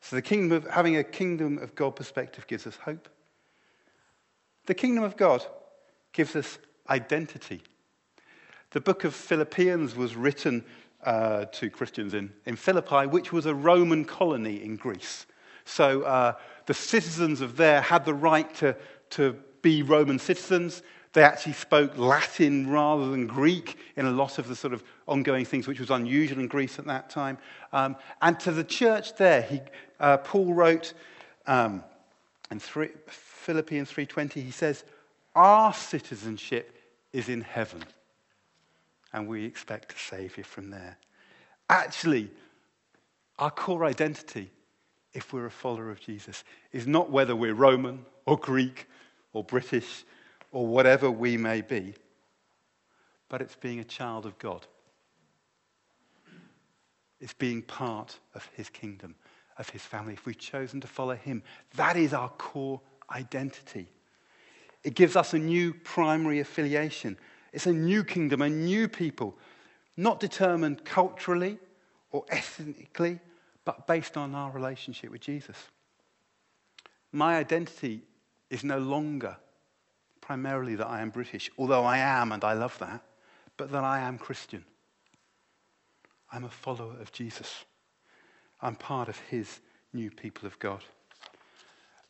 So 0.00 0.16
the 0.16 0.22
kingdom 0.22 0.56
of 0.56 0.70
having 0.70 0.96
a 0.96 1.04
kingdom 1.04 1.58
of 1.58 1.74
God 1.74 1.96
perspective 1.96 2.46
gives 2.46 2.66
us 2.66 2.76
hope. 2.76 3.08
The 4.66 4.74
kingdom 4.74 5.04
of 5.04 5.16
God 5.16 5.44
gives 6.12 6.36
us 6.36 6.58
identity. 6.88 7.62
The 8.70 8.80
book 8.80 9.04
of 9.04 9.14
Philippians 9.14 9.96
was 9.96 10.16
written 10.16 10.64
uh, 11.04 11.46
to 11.46 11.70
Christians 11.70 12.14
in, 12.14 12.32
in 12.46 12.56
Philippi, 12.56 13.06
which 13.06 13.32
was 13.32 13.46
a 13.46 13.54
Roman 13.54 14.04
colony 14.04 14.62
in 14.62 14.76
Greece. 14.76 15.26
So 15.64 16.02
uh, 16.02 16.34
the 16.66 16.74
citizens 16.74 17.40
of 17.40 17.56
there 17.56 17.80
had 17.80 18.04
the 18.04 18.14
right 18.14 18.52
to 18.56 18.76
to 19.10 19.36
be 19.62 19.82
Roman 19.82 20.18
citizens. 20.18 20.82
They 21.12 21.22
actually 21.22 21.52
spoke 21.52 21.96
Latin 21.96 22.68
rather 22.68 23.08
than 23.08 23.26
Greek 23.26 23.78
in 23.96 24.06
a 24.06 24.10
lot 24.10 24.38
of 24.38 24.48
the 24.48 24.56
sort 24.56 24.74
of 24.74 24.82
ongoing 25.06 25.44
things, 25.44 25.68
which 25.68 25.78
was 25.78 25.90
unusual 25.90 26.40
in 26.40 26.48
Greece 26.48 26.78
at 26.78 26.86
that 26.86 27.08
time. 27.08 27.38
Um, 27.72 27.96
and 28.20 28.38
to 28.40 28.50
the 28.50 28.64
church 28.64 29.16
there, 29.16 29.42
he, 29.42 29.60
uh, 30.00 30.18
Paul 30.18 30.52
wrote 30.52 30.92
um, 31.46 31.84
in 32.50 32.58
three, 32.58 32.88
Philippians 33.06 33.90
3.20, 33.90 34.32
he 34.42 34.50
says, 34.50 34.84
our 35.36 35.72
citizenship 35.72 36.76
is 37.12 37.28
in 37.28 37.42
heaven, 37.42 37.84
and 39.14 39.28
we 39.28 39.44
expect 39.44 39.92
a 39.92 39.96
Saviour 39.98 40.44
from 40.44 40.70
there. 40.70 40.98
Actually, 41.70 42.30
our 43.38 43.50
core 43.50 43.84
identity, 43.84 44.50
if 45.14 45.32
we're 45.32 45.46
a 45.46 45.50
follower 45.50 45.90
of 45.90 46.00
Jesus, 46.00 46.42
is 46.72 46.88
not 46.88 47.10
whether 47.10 47.36
we're 47.36 47.54
Roman 47.54 48.04
or 48.26 48.36
Greek 48.36 48.88
or 49.32 49.44
British 49.44 50.04
or 50.50 50.66
whatever 50.66 51.10
we 51.10 51.36
may 51.36 51.60
be, 51.60 51.94
but 53.28 53.40
it's 53.40 53.54
being 53.54 53.78
a 53.78 53.84
child 53.84 54.26
of 54.26 54.36
God. 54.38 54.66
It's 57.20 57.34
being 57.34 57.62
part 57.62 58.18
of 58.34 58.48
his 58.56 58.68
kingdom, 58.68 59.14
of 59.58 59.70
his 59.70 59.82
family. 59.82 60.14
If 60.14 60.26
we've 60.26 60.36
chosen 60.36 60.80
to 60.80 60.88
follow 60.88 61.14
him, 61.14 61.44
that 61.76 61.96
is 61.96 62.12
our 62.12 62.30
core 62.30 62.80
identity. 63.12 63.86
It 64.82 64.94
gives 64.94 65.14
us 65.14 65.34
a 65.34 65.38
new 65.38 65.72
primary 65.72 66.40
affiliation. 66.40 67.16
It's 67.54 67.66
a 67.66 67.72
new 67.72 68.02
kingdom, 68.02 68.42
a 68.42 68.50
new 68.50 68.88
people, 68.88 69.38
not 69.96 70.18
determined 70.18 70.84
culturally 70.84 71.58
or 72.10 72.24
ethnically, 72.28 73.20
but 73.64 73.86
based 73.86 74.16
on 74.16 74.34
our 74.34 74.50
relationship 74.50 75.12
with 75.12 75.20
Jesus. 75.20 75.56
My 77.12 77.36
identity 77.36 78.02
is 78.50 78.64
no 78.64 78.78
longer 78.78 79.36
primarily 80.20 80.74
that 80.74 80.88
I 80.88 81.00
am 81.00 81.10
British, 81.10 81.48
although 81.56 81.84
I 81.84 81.98
am 81.98 82.32
and 82.32 82.42
I 82.42 82.54
love 82.54 82.76
that, 82.80 83.04
but 83.56 83.70
that 83.70 83.84
I 83.84 84.00
am 84.00 84.18
Christian. 84.18 84.64
I'm 86.32 86.42
a 86.42 86.50
follower 86.50 86.96
of 87.00 87.12
Jesus. 87.12 87.64
I'm 88.62 88.74
part 88.74 89.08
of 89.08 89.18
his 89.30 89.60
new 89.92 90.10
people 90.10 90.48
of 90.48 90.58
God. 90.58 90.82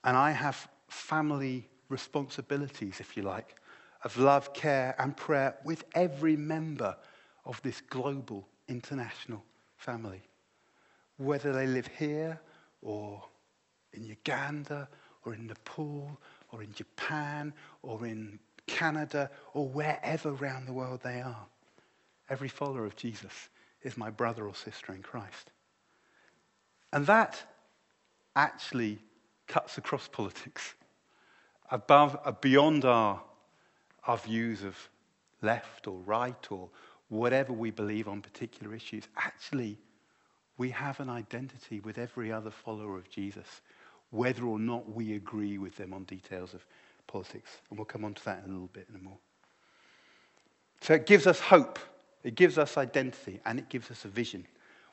And 0.04 0.16
I 0.16 0.30
have 0.30 0.68
family 0.88 1.68
responsibilities, 1.90 2.98
if 2.98 3.14
you 3.14 3.24
like, 3.24 3.56
of 4.04 4.16
love, 4.18 4.52
care, 4.52 4.94
and 4.98 5.16
prayer 5.16 5.56
with 5.64 5.84
every 5.94 6.36
member 6.36 6.96
of 7.44 7.60
this 7.62 7.80
global 7.80 8.46
international 8.68 9.42
family. 9.76 10.22
Whether 11.16 11.52
they 11.52 11.66
live 11.66 11.88
here 11.98 12.40
or 12.82 13.22
in 13.92 14.04
Uganda 14.04 14.88
or 15.24 15.34
in 15.34 15.46
Nepal 15.46 16.20
or 16.52 16.62
in 16.62 16.72
Japan 16.72 17.52
or 17.82 18.06
in 18.06 18.38
Canada 18.66 19.30
or 19.52 19.68
wherever 19.68 20.30
around 20.30 20.66
the 20.66 20.72
world 20.72 21.00
they 21.02 21.20
are. 21.20 21.46
Every 22.28 22.48
follower 22.48 22.84
of 22.84 22.96
Jesus 22.96 23.48
is 23.82 23.96
my 23.96 24.10
brother 24.10 24.46
or 24.46 24.54
sister 24.54 24.92
in 24.92 25.02
Christ. 25.02 25.50
And 26.92 27.06
that 27.06 27.42
actually 28.36 28.98
cuts 29.46 29.78
across 29.78 30.08
politics, 30.12 30.74
above, 31.70 32.18
uh, 32.24 32.32
beyond 32.32 32.84
our, 32.84 33.22
our 34.06 34.18
views 34.18 34.62
of 34.62 34.76
left 35.42 35.86
or 35.86 35.98
right 36.00 36.50
or 36.50 36.68
whatever 37.08 37.52
we 37.52 37.70
believe 37.70 38.08
on 38.08 38.22
particular 38.22 38.74
issues. 38.74 39.04
Actually, 39.16 39.78
we 40.56 40.70
have 40.70 41.00
an 41.00 41.10
identity 41.10 41.80
with 41.80 41.98
every 41.98 42.32
other 42.32 42.50
follower 42.50 42.96
of 42.96 43.08
Jesus 43.10 43.60
whether 44.14 44.44
or 44.44 44.60
not 44.60 44.94
we 44.94 45.14
agree 45.14 45.58
with 45.58 45.76
them 45.76 45.92
on 45.92 46.04
details 46.04 46.54
of 46.54 46.64
politics. 47.08 47.50
And 47.68 47.78
we'll 47.78 47.84
come 47.84 48.04
on 48.04 48.14
to 48.14 48.24
that 48.26 48.44
in 48.44 48.50
a 48.50 48.52
little 48.52 48.68
bit 48.68 48.86
in 48.88 48.94
a 48.94 49.02
more. 49.02 49.18
So 50.82 50.94
it 50.94 51.06
gives 51.06 51.26
us 51.26 51.40
hope, 51.40 51.80
it 52.22 52.36
gives 52.36 52.56
us 52.56 52.76
identity, 52.76 53.40
and 53.44 53.58
it 53.58 53.68
gives 53.68 53.90
us 53.90 54.04
a 54.04 54.08
vision. 54.08 54.46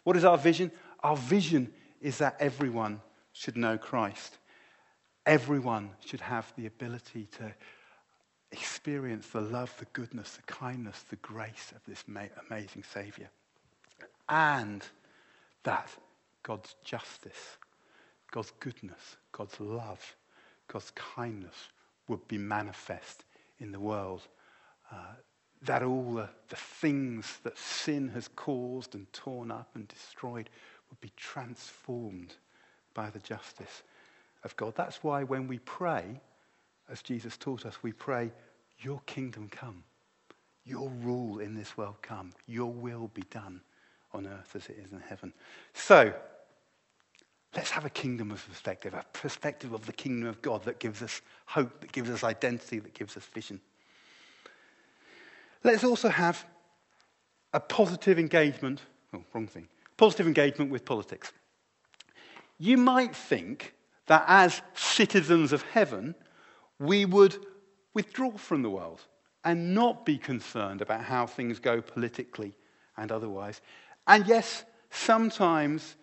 What 0.04 0.18
is 0.18 0.26
our 0.26 0.38
vision? 0.38 0.72
Our 1.04 1.16
vision 1.16 1.72
is 2.02 2.18
that 2.18 2.36
everyone 2.40 3.00
should 3.34 3.56
know 3.56 3.78
Christ. 3.78 4.38
Everyone 5.26 5.92
should 6.04 6.22
have 6.22 6.52
the 6.58 6.66
ability 6.66 7.28
to 7.38 7.54
experience 8.52 9.28
the 9.28 9.42
love, 9.42 9.74
the 9.80 9.86
goodness, 9.94 10.36
the 10.36 10.44
kindness, 10.44 11.04
the 11.10 11.16
grace 11.18 11.74
of 11.76 11.82
this 11.88 12.04
amazing 12.50 12.84
Savior. 12.84 13.30
And 14.28 14.84
that 15.64 15.90
God's 16.44 16.76
justice 16.84 17.58
God's 18.32 18.54
goodness, 18.62 19.18
God's 19.34 19.60
love, 19.60 20.16
God's 20.68 20.92
kindness 20.92 21.70
would 22.08 22.26
be 22.28 22.38
manifest 22.38 23.26
in 23.60 23.72
the 23.72 23.80
world. 23.80 24.22
Uh, 24.92 25.14
that 25.64 25.84
all 25.84 26.14
the, 26.14 26.30
the 26.50 26.56
things 26.56 27.40
that 27.44 27.58
sin 27.58 28.10
has 28.10 28.28
caused 28.30 28.96
and 28.96 29.12
torn 29.14 29.52
up 29.52 29.70
and 29.76 29.88
destroyed 29.88 30.50
would 30.90 31.00
be 31.02 31.12
transformed 31.16 32.34
by 32.94 33.10
the 33.10 33.20
justice 33.20 33.84
of 34.44 34.56
God. 34.56 34.74
That's 34.76 35.04
why 35.04 35.24
when 35.24 35.48
we 35.48 35.60
pray, 35.60 36.20
as 36.90 37.02
Jesus 37.02 37.38
taught 37.38 37.66
us, 37.66 37.82
we 37.84 37.92
pray, 37.92 38.32
Your 38.80 39.02
kingdom 39.06 39.50
come, 39.50 39.84
your 40.66 40.90
rule 41.02 41.40
in 41.40 41.56
this 41.56 41.78
world 41.78 41.96
come, 42.02 42.32
your 42.48 42.72
will 42.72 43.10
be 43.14 43.24
done 43.30 43.62
on 44.14 44.28
earth 44.28 44.56
as 44.56 44.68
it 44.68 44.78
is 44.84 44.92
in 44.92 45.00
heaven. 45.00 45.34
So, 45.74 46.14
Let's 47.56 47.72
have 47.72 47.84
a 47.84 47.90
kingdom 47.90 48.32
of 48.32 48.48
perspective, 48.48 48.94
a 48.94 49.04
perspective 49.12 49.74
of 49.74 49.86
the 49.86 49.92
kingdom 49.92 50.30
of 50.30 50.42
God 50.42 50.64
that 50.64 50.80
gives 50.80 51.02
us 51.02 51.22
hope, 51.46 51.82
that 51.82 51.92
gives 51.92 52.10
us 52.10 52.24
identity, 52.24 52.80
that 52.80 52.94
gives 52.94 53.18
us 53.18 53.26
vision. 53.26 53.60
Let's 55.64 55.84
also 55.84 56.08
have 56.08 56.46
a 57.54 57.60
positive 57.60 58.18
engagement, 58.18 58.82
oh, 59.14 59.24
wrong 59.34 59.48
thing, 59.48 59.68
positive 59.98 60.28
engagement 60.28 60.72
with 60.72 60.86
politics. 60.86 61.34
You 62.58 62.78
might 62.78 63.14
think 63.14 63.74
that 64.08 64.24
as 64.28 64.62
citizens 64.74 65.52
of 65.52 65.62
heaven, 65.64 66.16
we 66.82 67.06
would 67.06 67.38
withdraw 67.94 68.32
from 68.32 68.64
the 68.64 68.70
world 68.70 69.02
and 69.46 69.74
not 69.74 70.04
be 70.04 70.18
concerned 70.18 70.82
about 70.82 71.04
how 71.04 71.28
things 71.28 71.60
go 71.60 71.80
politically 71.80 72.54
and 72.98 73.12
otherwise. 73.12 73.62
And 74.08 74.26
yes, 74.26 74.64
sometimes 74.90 75.96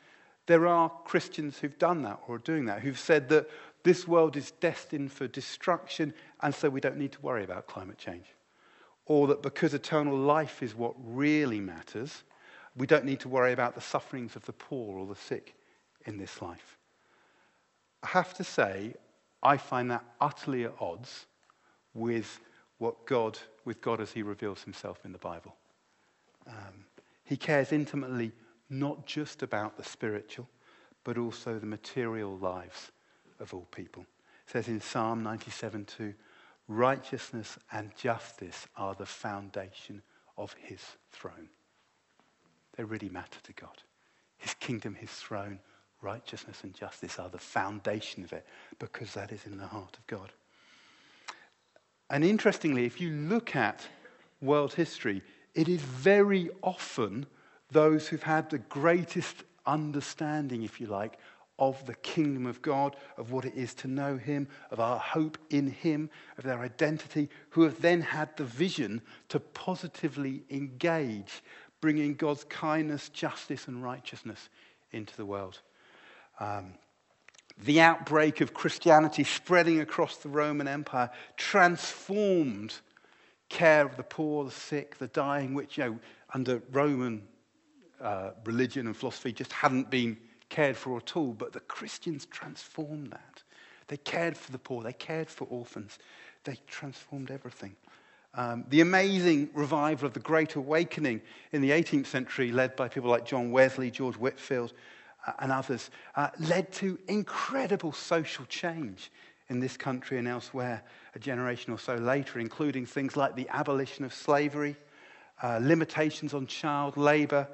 there 0.46 0.68
are 0.68 0.88
Christians 1.04 1.58
who've 1.58 1.78
done 1.78 2.02
that 2.02 2.20
or 2.26 2.36
are 2.36 2.38
doing 2.38 2.66
that, 2.66 2.80
who've 2.80 2.98
said 2.98 3.28
that 3.30 3.50
this 3.82 4.06
world 4.06 4.36
is 4.36 4.52
destined 4.52 5.10
for 5.10 5.26
destruction 5.26 6.14
and 6.42 6.54
so 6.54 6.70
we 6.70 6.80
don't 6.80 6.96
need 6.96 7.12
to 7.12 7.20
worry 7.22 7.42
about 7.42 7.66
climate 7.66 7.98
change. 7.98 8.26
Or 9.04 9.26
that 9.28 9.42
because 9.42 9.74
eternal 9.74 10.16
life 10.16 10.62
is 10.62 10.76
what 10.76 10.94
really 11.02 11.60
matters, 11.60 12.22
we 12.76 12.86
don't 12.86 13.04
need 13.04 13.20
to 13.20 13.28
worry 13.28 13.52
about 13.52 13.74
the 13.74 13.80
sufferings 13.80 14.36
of 14.36 14.46
the 14.46 14.52
poor 14.52 14.98
or 14.98 15.06
the 15.06 15.16
sick 15.16 15.56
in 16.06 16.18
this 16.18 16.40
life. 16.40 16.78
I 18.04 18.08
have 18.08 18.32
to 18.34 18.44
say, 18.44 18.94
I 19.42 19.56
find 19.56 19.90
that 19.90 20.04
utterly 20.20 20.64
at 20.64 20.74
odds 20.80 21.26
with 21.94 22.40
what 22.78 23.06
God, 23.06 23.38
with 23.64 23.80
God 23.80 24.00
as 24.00 24.12
he 24.12 24.22
reveals 24.22 24.62
himself 24.62 25.04
in 25.04 25.12
the 25.12 25.18
Bible. 25.18 25.54
Um, 26.46 26.84
he 27.24 27.36
cares 27.36 27.72
intimately 27.72 28.32
not 28.70 29.06
just 29.06 29.42
about 29.42 29.76
the 29.76 29.84
spiritual, 29.84 30.48
but 31.04 31.18
also 31.18 31.58
the 31.58 31.66
material 31.66 32.36
lives 32.38 32.90
of 33.40 33.54
all 33.54 33.66
people. 33.74 34.02
It 34.46 34.52
says 34.52 34.68
in 34.68 34.80
Psalm 34.80 35.22
97 35.22 35.84
2, 35.84 36.14
righteousness 36.68 37.58
and 37.72 37.94
justice 37.96 38.66
are 38.76 38.94
the 38.94 39.06
foundation 39.06 40.02
of 40.36 40.54
his 40.54 40.80
throne. 41.10 41.48
They 42.76 42.84
really 42.84 43.08
matter 43.08 43.40
to 43.42 43.52
God. 43.52 43.82
His 44.36 44.54
kingdom, 44.54 44.94
his 44.94 45.10
throne, 45.10 45.58
righteousness 46.02 46.62
and 46.62 46.74
justice 46.74 47.18
are 47.18 47.28
the 47.28 47.38
foundation 47.38 48.22
of 48.24 48.32
it 48.32 48.46
because 48.78 49.14
that 49.14 49.32
is 49.32 49.44
in 49.46 49.58
the 49.58 49.66
heart 49.66 49.96
of 49.96 50.06
God. 50.06 50.32
And 52.10 52.24
interestingly, 52.24 52.84
if 52.84 53.00
you 53.00 53.10
look 53.10 53.54
at 53.54 53.86
world 54.40 54.74
history, 54.74 55.22
it 55.54 55.68
is 55.68 55.80
very 55.80 56.50
often 56.62 57.26
those 57.70 58.08
who've 58.08 58.22
had 58.22 58.48
the 58.48 58.58
greatest 58.58 59.44
understanding, 59.66 60.62
if 60.62 60.80
you 60.80 60.86
like, 60.86 61.18
of 61.58 61.84
the 61.86 61.94
kingdom 61.96 62.46
of 62.46 62.62
God, 62.62 62.96
of 63.16 63.32
what 63.32 63.44
it 63.44 63.54
is 63.54 63.74
to 63.74 63.88
know 63.88 64.16
Him, 64.16 64.46
of 64.70 64.80
our 64.80 64.98
hope 64.98 65.36
in 65.50 65.66
Him, 65.68 66.08
of 66.38 66.44
their 66.44 66.60
identity, 66.60 67.28
who 67.50 67.62
have 67.62 67.80
then 67.82 68.00
had 68.00 68.34
the 68.36 68.44
vision 68.44 69.02
to 69.28 69.40
positively 69.40 70.44
engage, 70.50 71.42
bringing 71.80 72.14
God's 72.14 72.44
kindness, 72.44 73.08
justice, 73.08 73.66
and 73.66 73.82
righteousness 73.82 74.48
into 74.92 75.16
the 75.16 75.26
world. 75.26 75.60
Um, 76.40 76.74
the 77.64 77.80
outbreak 77.80 78.40
of 78.40 78.54
Christianity 78.54 79.24
spreading 79.24 79.80
across 79.80 80.18
the 80.18 80.28
Roman 80.28 80.68
Empire 80.68 81.10
transformed 81.36 82.74
care 83.48 83.84
of 83.84 83.96
the 83.96 84.02
poor, 84.02 84.44
the 84.44 84.50
sick, 84.50 84.98
the 84.98 85.08
dying, 85.08 85.54
which, 85.54 85.78
you 85.78 85.84
know, 85.84 85.98
under 86.34 86.62
Roman 86.70 87.22
uh, 88.00 88.30
religion 88.44 88.86
and 88.86 88.96
philosophy 88.96 89.32
just 89.32 89.52
hadn't 89.52 89.90
been 89.90 90.16
cared 90.48 90.76
for 90.76 90.96
at 90.98 91.16
all. 91.16 91.32
But 91.32 91.52
the 91.52 91.60
Christians 91.60 92.26
transformed 92.26 93.10
that. 93.10 93.42
They 93.88 93.96
cared 93.96 94.36
for 94.36 94.52
the 94.52 94.58
poor, 94.58 94.82
they 94.82 94.92
cared 94.92 95.28
for 95.28 95.46
orphans, 95.46 95.98
they 96.44 96.58
transformed 96.66 97.30
everything. 97.30 97.74
Um, 98.34 98.64
the 98.68 98.82
amazing 98.82 99.48
revival 99.54 100.06
of 100.06 100.12
the 100.12 100.20
Great 100.20 100.54
Awakening 100.54 101.22
in 101.52 101.62
the 101.62 101.70
18th 101.70 102.06
century, 102.06 102.52
led 102.52 102.76
by 102.76 102.86
people 102.86 103.10
like 103.10 103.24
John 103.24 103.50
Wesley, 103.50 103.90
George 103.90 104.16
Whitefield, 104.16 104.72
uh, 104.72 104.74
and 105.38 105.52
others, 105.52 105.90
uh, 106.16 106.28
led 106.40 106.72
to 106.72 106.98
incredible 107.08 107.92
social 107.92 108.44
change 108.46 109.10
in 109.48 109.60
this 109.60 109.76
country 109.76 110.18
and 110.18 110.28
elsewhere 110.28 110.82
a 111.14 111.18
generation 111.18 111.72
or 111.72 111.78
so 111.78 111.94
later, 111.94 112.38
including 112.38 112.86
things 112.86 113.16
like 113.16 113.34
the 113.34 113.48
abolition 113.50 114.04
of 114.04 114.12
slavery, 114.12 114.76
uh, 115.42 115.58
limitations 115.62 116.34
on 116.34 116.46
child 116.46 116.96
labour, 116.96 117.48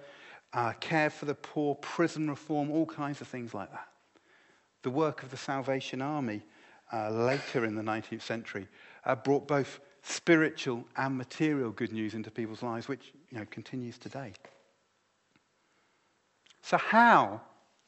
uh, 0.53 0.73
care 0.81 1.11
for 1.11 1.25
the 1.25 1.35
poor, 1.35 1.75
prison 1.77 2.29
reform, 2.29 2.71
all 2.71 2.87
kinds 2.87 3.21
of 3.21 3.29
things 3.29 3.55
like 3.55 3.71
that. 3.71 3.89
The 4.83 4.91
work 4.91 5.23
of 5.23 5.31
the 5.31 5.37
Salvation 5.37 6.03
Army 6.03 6.43
uh, 6.93 7.11
later 7.11 7.65
in 7.65 7.75
the 7.75 7.83
19th 7.83 8.23
century 8.23 8.69
uh, 9.05 9.15
brought 9.15 9.49
both 9.49 9.81
spiritual 10.03 10.85
and 10.97 11.17
material 11.17 11.71
good 11.71 11.93
news 11.93 12.15
into 12.15 12.31
people's 12.31 12.63
lives, 12.63 12.89
which 12.89 13.13
you 13.31 13.39
know, 13.39 13.47
continues 13.51 13.99
today. 13.99 14.33
So, 16.63 16.77
how 16.77 17.41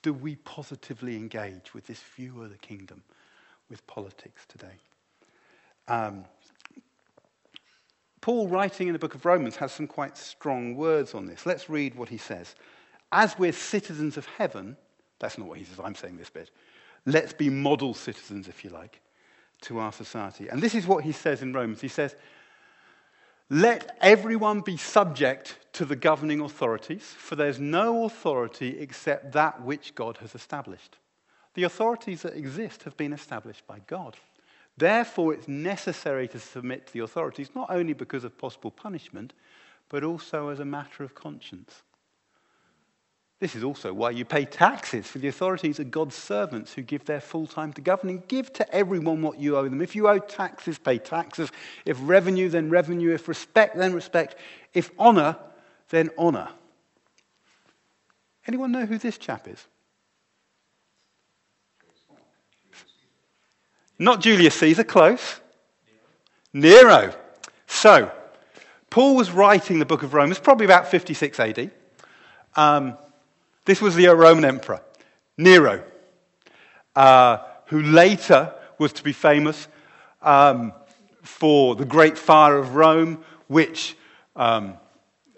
do 0.06 0.14
we 0.14 0.36
positively 0.36 1.16
engage 1.16 1.74
with 1.74 1.88
this 1.88 2.00
view 2.14 2.40
of 2.40 2.50
the 2.50 2.58
kingdom, 2.58 3.02
with 3.68 3.84
politics 3.88 4.46
today? 4.46 4.76
Um, 5.88 6.24
Paul, 8.20 8.46
writing 8.46 8.86
in 8.86 8.92
the 8.92 9.00
book 9.00 9.16
of 9.16 9.24
Romans, 9.24 9.56
has 9.56 9.72
some 9.72 9.88
quite 9.88 10.16
strong 10.16 10.76
words 10.76 11.12
on 11.12 11.26
this. 11.26 11.44
Let's 11.44 11.68
read 11.68 11.96
what 11.96 12.08
he 12.08 12.18
says. 12.18 12.54
As 13.10 13.36
we're 13.36 13.50
citizens 13.50 14.16
of 14.16 14.26
heaven, 14.26 14.76
that's 15.18 15.38
not 15.38 15.48
what 15.48 15.58
he 15.58 15.64
says, 15.64 15.80
I'm 15.82 15.96
saying 15.96 16.18
this 16.18 16.30
bit. 16.30 16.52
Let's 17.04 17.32
be 17.32 17.50
model 17.50 17.92
citizens, 17.92 18.46
if 18.46 18.62
you 18.62 18.70
like, 18.70 19.00
to 19.62 19.80
our 19.80 19.90
society. 19.90 20.46
And 20.46 20.62
this 20.62 20.76
is 20.76 20.86
what 20.86 21.02
he 21.02 21.10
says 21.10 21.42
in 21.42 21.52
Romans. 21.52 21.80
He 21.80 21.88
says, 21.88 22.14
Let 23.48 23.96
everyone 24.00 24.60
be 24.60 24.76
subject 24.76 25.58
to 25.74 25.84
the 25.84 25.94
governing 25.94 26.40
authorities, 26.40 27.04
for 27.04 27.36
there's 27.36 27.60
no 27.60 28.04
authority 28.04 28.78
except 28.80 29.32
that 29.32 29.62
which 29.62 29.94
God 29.94 30.16
has 30.16 30.34
established. 30.34 30.98
The 31.54 31.62
authorities 31.62 32.22
that 32.22 32.36
exist 32.36 32.82
have 32.82 32.96
been 32.96 33.12
established 33.12 33.64
by 33.66 33.80
God. 33.86 34.16
Therefore, 34.76 35.32
it's 35.32 35.46
necessary 35.46 36.26
to 36.28 36.40
submit 36.40 36.88
to 36.88 36.92
the 36.92 37.04
authorities, 37.04 37.50
not 37.54 37.70
only 37.70 37.92
because 37.92 38.24
of 38.24 38.36
possible 38.36 38.72
punishment, 38.72 39.32
but 39.88 40.02
also 40.02 40.48
as 40.48 40.58
a 40.58 40.64
matter 40.64 41.04
of 41.04 41.14
conscience. 41.14 41.82
This 43.38 43.54
is 43.54 43.62
also 43.62 43.92
why 43.92 44.10
you 44.10 44.24
pay 44.24 44.46
taxes, 44.46 45.06
for 45.06 45.18
the 45.18 45.28
authorities 45.28 45.78
are 45.78 45.84
God's 45.84 46.14
servants 46.14 46.72
who 46.72 46.80
give 46.80 47.04
their 47.04 47.20
full 47.20 47.46
time 47.46 47.72
to 47.74 47.82
governing. 47.82 48.22
Give 48.28 48.50
to 48.54 48.74
everyone 48.74 49.20
what 49.20 49.38
you 49.38 49.58
owe 49.58 49.68
them. 49.68 49.82
If 49.82 49.94
you 49.94 50.08
owe 50.08 50.18
taxes, 50.18 50.78
pay 50.78 50.96
taxes. 50.96 51.52
If 51.84 51.98
revenue, 52.00 52.48
then 52.48 52.70
revenue. 52.70 53.12
If 53.12 53.28
respect, 53.28 53.76
then 53.76 53.92
respect. 53.92 54.36
If 54.72 54.90
honor, 54.98 55.36
then 55.90 56.10
honor. 56.16 56.48
Anyone 58.46 58.72
know 58.72 58.86
who 58.86 58.96
this 58.96 59.18
chap 59.18 59.46
is? 59.48 59.62
Not 63.98 64.22
Julius 64.22 64.54
Caesar, 64.54 64.84
close. 64.84 65.40
Nero. 66.54 67.00
Nero. 67.00 67.14
So, 67.66 68.10
Paul 68.88 69.14
was 69.14 69.30
writing 69.30 69.78
the 69.78 69.86
book 69.86 70.02
of 70.02 70.14
Romans, 70.14 70.38
probably 70.38 70.64
about 70.64 70.88
56 70.88 71.38
AD. 71.38 71.70
Um, 72.54 72.96
this 73.66 73.82
was 73.82 73.94
the 73.94 74.06
Roman 74.06 74.44
emperor, 74.44 74.80
Nero, 75.36 75.84
uh, 76.94 77.38
who 77.66 77.82
later 77.82 78.54
was 78.78 78.92
to 78.94 79.02
be 79.02 79.12
famous 79.12 79.68
um, 80.22 80.72
for 81.22 81.74
the 81.74 81.84
great 81.84 82.16
fire 82.16 82.56
of 82.56 82.74
Rome, 82.74 83.22
which 83.48 83.96
um, 84.34 84.78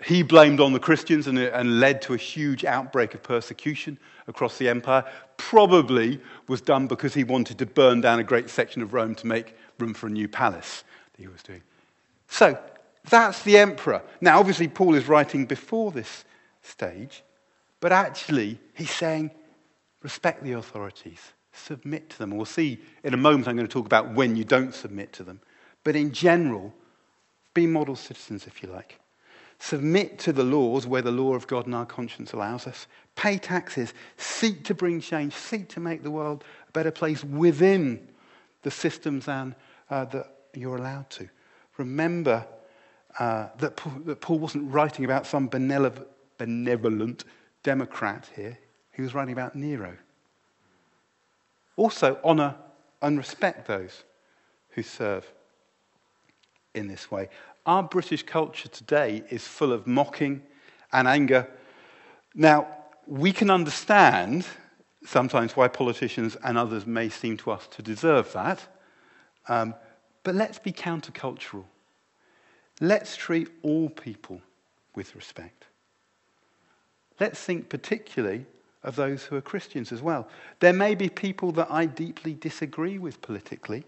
he 0.05 0.23
blamed 0.23 0.61
on 0.61 0.73
the 0.73 0.79
Christians 0.79 1.27
and, 1.27 1.39
and 1.39 1.81
led 1.81 2.03
to 2.03 2.15
a 2.15 2.17
huge 2.17 2.65
outbreak 2.65 3.15
of 3.15 3.23
persecution 3.23 3.99
across 4.27 4.59
the 4.59 4.69
empire. 4.69 5.05
Probably 5.37 6.21
was 6.47 6.61
done 6.61 6.87
because 6.87 7.15
he 7.15 7.25
wanted 7.25 7.59
to 7.59 7.67
burn 7.67 8.01
down 8.01 8.19
a 8.19 8.25
great 8.25 8.51
section 8.51 8.83
of 8.83 8.93
Rome 8.93 9.15
to 9.17 9.27
make 9.27 9.57
room 9.79 9.95
for 9.95 10.07
a 10.07 10.11
new 10.11 10.29
palace 10.29 10.85
that 11.13 11.23
he 11.23 11.29
was 11.29 11.43
doing. 11.43 11.63
So 12.29 12.59
that's 13.09 13.43
the 13.43 13.57
emperor. 13.59 14.03
Now, 14.21 14.39
obviously, 14.39 14.69
Paul 14.69 14.95
is 14.95 15.09
writing 15.09 15.47
before 15.47 15.93
this 15.93 16.25
stage, 16.63 17.23
but 17.81 17.93
actually, 17.93 18.59
he's 18.75 18.91
saying, 18.91 19.31
respect 20.03 20.43
the 20.43 20.53
authorities, 20.53 21.21
submit 21.53 22.11
to 22.11 22.19
them. 22.19 22.37
We'll 22.37 22.45
see 22.45 22.79
in 23.05 23.15
a 23.15 23.19
moment, 23.19 23.49
I'm 23.49 23.57
going 23.57 23.67
to 23.67 23.73
talk 23.73 23.87
about 23.87 24.15
when 24.15 24.37
you 24.37 24.45
don't 24.45 24.75
submit 24.75 25.13
to 25.15 25.25
them. 25.25 25.41
But 25.85 25.97
in 25.97 26.13
general, 26.13 26.73
be 27.55 27.67
model 27.67 27.97
citizens, 27.97 28.47
if 28.47 28.63
you 28.63 28.69
like. 28.69 28.99
Submit 29.59 30.19
to 30.21 30.33
the 30.33 30.45
laws 30.45 30.87
where 30.87 31.03
the 31.03 31.11
law 31.11 31.35
of 31.35 31.47
God 31.47 31.67
and 31.67 31.75
our 31.75 31.87
conscience 31.87 32.33
allows 32.33 32.67
us. 32.67 32.87
Pay 33.17 33.39
taxes. 33.39 33.93
Seek 34.17 34.65
to 34.65 34.75
bring 34.75 35.01
change. 35.01 35.35
Seek 35.35 35.69
to 35.71 35.81
make 35.81 36.03
the 36.03 36.11
world 36.11 36.45
a 36.69 36.73
better 36.73 36.93
place 36.93 37.25
within 37.25 38.09
the 38.63 38.71
systems 38.71 39.27
and, 39.27 39.55
uh, 39.91 40.05
that 40.07 40.33
you're 40.55 40.77
allowed 40.77 41.11
to. 41.11 41.29
Remember 41.77 42.47
uh, 43.19 43.49
that, 43.59 43.77
Paul, 43.77 43.93
that, 44.05 44.21
Paul, 44.21 44.39
wasn't 44.39 44.73
writing 44.73 45.05
about 45.05 45.27
some 45.27 45.49
benevolent 45.49 47.25
Democrat 47.63 48.31
here. 48.35 48.59
He 48.93 49.03
was 49.03 49.15
writing 49.15 49.33
about 49.33 49.55
Nero. 49.55 49.97
Also, 51.77 52.19
honor 52.25 52.57
and 53.01 53.17
respect 53.17 53.67
those 53.67 54.05
who 54.71 54.83
serve 54.83 55.31
in 56.75 56.89
this 56.89 57.11
way. 57.11 57.29
Our 57.67 57.83
British 57.83 58.23
culture 58.23 58.69
today 58.69 59.23
is 59.31 59.47
full 59.47 59.73
of 59.73 59.87
mocking 59.87 60.43
and 60.93 61.07
anger. 61.07 61.49
Now, 62.35 62.67
we 63.07 63.33
can 63.33 63.51
understand 63.51 64.47
sometimes 65.05 65.57
why 65.57 65.69
politicians 65.69 66.37
and 66.43 66.59
others 66.59 66.87
may 66.87 67.09
seem 67.09 67.37
to 67.39 67.51
us 67.51 67.67
to 67.69 67.83
deserve 67.83 68.33
that. 68.33 68.67
Um, 69.49 69.75
but 70.23 70.35
let's 70.35 70.59
be 70.59 70.73
countercultural. 70.73 71.65
Let's 72.81 73.17
treat 73.17 73.49
all 73.63 73.89
people 73.89 74.41
with 74.95 75.15
respect. 75.15 75.68
Let's 77.21 77.41
think 77.41 77.69
particularly 77.69 78.47
of 78.83 78.97
those 78.97 79.25
who 79.25 79.37
are 79.37 79.41
Christians 79.41 79.93
as 79.93 80.01
well. 80.01 80.29
There 80.61 80.73
may 80.73 80.95
be 80.95 81.09
people 81.09 81.53
that 81.53 81.71
I 81.71 81.87
deeply 81.87 82.35
disagree 82.35 82.99
with 82.99 83.21
politically, 83.21 83.85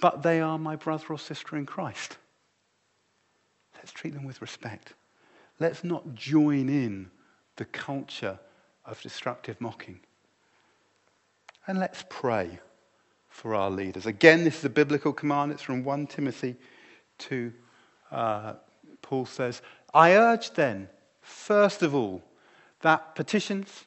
but 0.00 0.22
they 0.22 0.40
are 0.40 0.58
my 0.58 0.76
brother 0.76 1.06
or 1.10 1.18
sister 1.18 1.56
in 1.56 1.66
Christ. 1.66 2.18
Let's 3.76 3.92
treat 3.92 4.14
them 4.14 4.24
with 4.24 4.42
respect. 4.42 4.94
Let's 5.58 5.84
not 5.84 6.14
join 6.14 6.68
in 6.68 7.10
the 7.56 7.64
culture 7.64 8.38
of 8.84 9.00
destructive 9.00 9.60
mocking. 9.60 10.00
And 11.66 11.78
let's 11.78 12.04
pray 12.08 12.58
for 13.28 13.54
our 13.54 13.70
leaders. 13.70 14.06
Again, 14.06 14.44
this 14.44 14.58
is 14.58 14.64
a 14.64 14.70
biblical 14.70 15.12
command. 15.12 15.52
It's 15.52 15.62
from 15.62 15.84
1 15.84 16.06
Timothy 16.08 16.56
2. 17.18 17.52
Uh, 18.10 18.54
Paul 19.00 19.26
says, 19.26 19.62
I 19.94 20.14
urge 20.14 20.52
then, 20.52 20.88
first 21.32 21.82
of 21.82 21.94
all, 21.94 22.22
that 22.82 23.14
petitions, 23.14 23.86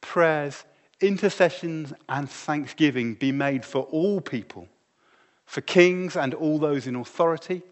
prayers, 0.00 0.64
intercessions, 1.00 1.92
and 2.08 2.28
thanksgiving 2.28 3.14
be 3.14 3.32
made 3.32 3.64
for 3.64 3.82
all 3.84 4.20
people, 4.20 4.68
for 5.46 5.60
kings 5.60 6.16
and 6.16 6.34
all 6.34 6.58
those 6.58 6.86
in 6.86 6.96
authority, 6.96 7.62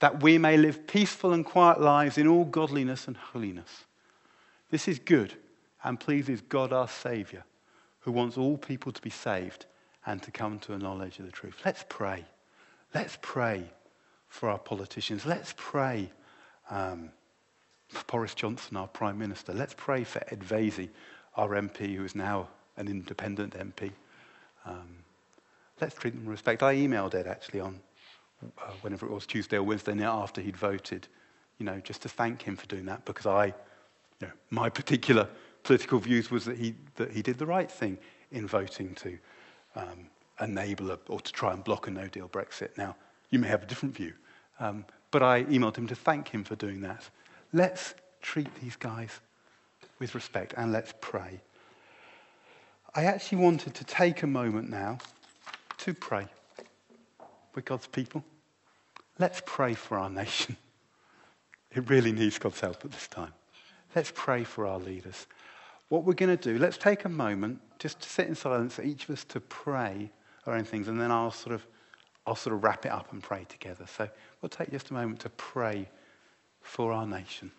that 0.00 0.22
we 0.22 0.38
may 0.38 0.56
live 0.56 0.86
peaceful 0.86 1.32
and 1.32 1.44
quiet 1.44 1.80
lives 1.80 2.18
in 2.18 2.26
all 2.26 2.44
godliness 2.44 3.06
and 3.06 3.16
holiness. 3.16 3.84
This 4.70 4.88
is 4.88 4.98
good 4.98 5.34
and 5.84 6.00
pleases 6.00 6.40
God 6.40 6.72
our 6.72 6.88
Saviour, 6.88 7.44
who 8.00 8.12
wants 8.12 8.36
all 8.36 8.56
people 8.56 8.92
to 8.92 9.02
be 9.02 9.10
saved 9.10 9.66
and 10.06 10.22
to 10.22 10.30
come 10.30 10.58
to 10.60 10.72
a 10.72 10.78
knowledge 10.78 11.18
of 11.18 11.26
the 11.26 11.32
truth. 11.32 11.60
Let's 11.64 11.84
pray. 11.88 12.24
Let's 12.94 13.16
pray 13.22 13.64
for 14.28 14.48
our 14.48 14.58
politicians. 14.58 15.24
Let's 15.24 15.54
pray 15.56 16.10
um, 16.70 17.10
for 17.92 18.04
Boris 18.04 18.34
Johnson, 18.34 18.76
our 18.76 18.88
Prime 18.88 19.18
Minister. 19.18 19.52
Let's 19.52 19.74
pray 19.76 20.04
for 20.04 20.22
Ed 20.28 20.40
Vaizey, 20.40 20.88
our 21.36 21.50
MP, 21.50 21.94
who 21.94 22.04
is 22.04 22.14
now 22.14 22.48
an 22.76 22.88
independent 22.88 23.54
MP. 23.54 23.92
Um, 24.64 24.96
let's 25.80 25.94
treat 25.94 26.14
them 26.14 26.24
with 26.24 26.32
respect. 26.32 26.62
I 26.62 26.74
emailed 26.74 27.14
Ed 27.14 27.26
actually 27.26 27.60
on 27.60 27.80
uh, 28.42 28.70
whenever 28.80 29.06
it 29.06 29.12
was 29.12 29.26
Tuesday 29.26 29.56
or 29.56 29.62
Wednesday 29.62 29.94
night 29.94 30.06
after 30.06 30.40
he'd 30.40 30.56
voted, 30.56 31.06
you 31.58 31.66
know, 31.66 31.80
just 31.80 32.02
to 32.02 32.08
thank 32.08 32.42
him 32.42 32.56
for 32.56 32.66
doing 32.66 32.86
that 32.86 33.04
because 33.04 33.26
I, 33.26 33.46
you 33.46 34.26
know, 34.26 34.32
my 34.50 34.68
particular 34.80 35.28
political 35.62 35.98
views 35.98 36.30
was 36.30 36.44
that 36.46 36.56
he, 36.56 36.74
that 36.96 37.12
he 37.12 37.22
did 37.22 37.38
the 37.38 37.46
right 37.46 37.70
thing 37.70 37.98
in 38.30 38.46
voting 38.46 38.94
to 38.96 39.18
um, 39.76 40.08
enable 40.40 40.90
a, 40.90 40.98
or 41.08 41.20
to 41.20 41.32
try 41.32 41.52
and 41.52 41.62
block 41.62 41.86
a 41.86 41.90
no 41.90 42.08
deal 42.08 42.28
Brexit. 42.28 42.76
Now, 42.78 42.96
you 43.30 43.38
may 43.38 43.48
have 43.48 43.62
a 43.62 43.66
different 43.66 43.94
view, 43.94 44.14
um, 44.60 44.84
but 45.10 45.22
I 45.22 45.44
emailed 45.44 45.76
him 45.76 45.86
to 45.88 45.94
thank 45.94 46.28
him 46.28 46.42
for 46.42 46.56
doing 46.56 46.80
that. 46.80 47.08
Let's 47.52 47.94
treat 48.20 48.48
these 48.60 48.76
guys 48.76 49.20
with 49.98 50.14
respect 50.14 50.54
and 50.56 50.72
let's 50.72 50.92
pray. 51.00 51.40
I 52.94 53.04
actually 53.04 53.38
wanted 53.38 53.74
to 53.74 53.84
take 53.84 54.22
a 54.22 54.26
moment 54.26 54.70
now 54.70 54.98
to 55.78 55.94
pray 55.94 56.26
with 57.54 57.64
God's 57.64 57.86
people. 57.86 58.24
Let's 59.18 59.42
pray 59.44 59.74
for 59.74 59.98
our 59.98 60.10
nation. 60.10 60.56
It 61.74 61.88
really 61.88 62.12
needs 62.12 62.38
God's 62.38 62.60
help 62.60 62.84
at 62.84 62.92
this 62.92 63.08
time. 63.08 63.32
Let's 63.96 64.12
pray 64.14 64.44
for 64.44 64.66
our 64.66 64.78
leaders. 64.78 65.26
What 65.88 66.04
we're 66.04 66.12
going 66.12 66.36
to 66.36 66.52
do, 66.52 66.58
let's 66.58 66.76
take 66.76 67.06
a 67.06 67.08
moment 67.08 67.60
just 67.78 67.98
to 68.02 68.08
sit 68.10 68.28
in 68.28 68.34
silence, 68.34 68.78
each 68.78 69.04
of 69.04 69.10
us 69.10 69.24
to 69.24 69.40
pray 69.40 70.10
our 70.46 70.54
own 70.54 70.64
things, 70.64 70.88
and 70.88 71.00
then 71.00 71.10
I'll 71.10 71.30
sort 71.30 71.54
of, 71.54 71.66
I'll 72.26 72.36
sort 72.36 72.54
of 72.54 72.62
wrap 72.62 72.84
it 72.84 72.92
up 72.92 73.10
and 73.12 73.22
pray 73.22 73.46
together. 73.48 73.86
So 73.86 74.06
we'll 74.42 74.50
take 74.50 74.70
just 74.70 74.90
a 74.90 74.92
moment 74.92 75.20
to 75.20 75.30
pray 75.30 75.88
for 76.62 76.92
our 76.92 77.06
nation. 77.06 77.52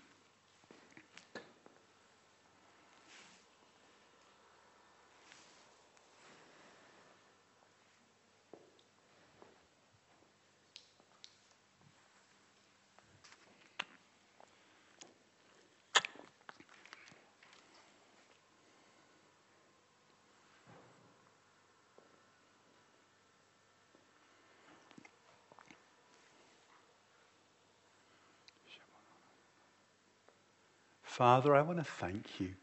Father, 31.13 31.55
I 31.55 31.61
want 31.61 31.77
to 31.77 31.83
thank 31.83 32.39
you 32.39 32.55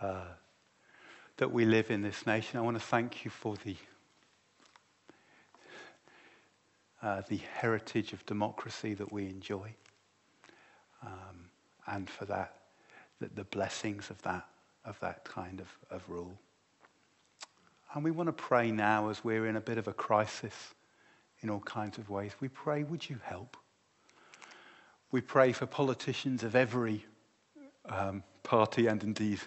uh, 0.00 0.24
that 1.36 1.52
we 1.52 1.66
live 1.66 1.90
in 1.90 2.00
this 2.00 2.26
nation. 2.26 2.58
I 2.58 2.62
want 2.62 2.78
to 2.78 2.82
thank 2.82 3.26
you 3.26 3.30
for 3.30 3.56
the, 3.62 3.76
uh, 7.02 7.20
the 7.28 7.40
heritage 7.56 8.14
of 8.14 8.24
democracy 8.24 8.94
that 8.94 9.12
we 9.12 9.26
enjoy 9.26 9.74
um, 11.02 11.50
and 11.86 12.08
for 12.08 12.24
that, 12.24 12.60
that, 13.20 13.36
the 13.36 13.44
blessings 13.44 14.08
of 14.08 14.22
that, 14.22 14.46
of 14.86 14.98
that 15.00 15.24
kind 15.24 15.60
of, 15.60 15.68
of 15.90 16.08
rule. 16.08 16.38
And 17.92 18.02
we 18.02 18.12
want 18.12 18.28
to 18.28 18.32
pray 18.32 18.70
now 18.70 19.10
as 19.10 19.22
we're 19.22 19.46
in 19.46 19.56
a 19.56 19.60
bit 19.60 19.76
of 19.76 19.88
a 19.88 19.92
crisis 19.92 20.72
in 21.42 21.50
all 21.50 21.60
kinds 21.60 21.98
of 21.98 22.08
ways. 22.08 22.32
We 22.40 22.48
pray, 22.48 22.82
would 22.82 23.06
you 23.10 23.20
help? 23.22 23.58
We 25.14 25.20
pray 25.20 25.52
for 25.52 25.66
politicians 25.66 26.42
of 26.42 26.56
every 26.56 27.06
um, 27.88 28.24
party 28.42 28.88
and 28.88 29.00
indeed 29.00 29.38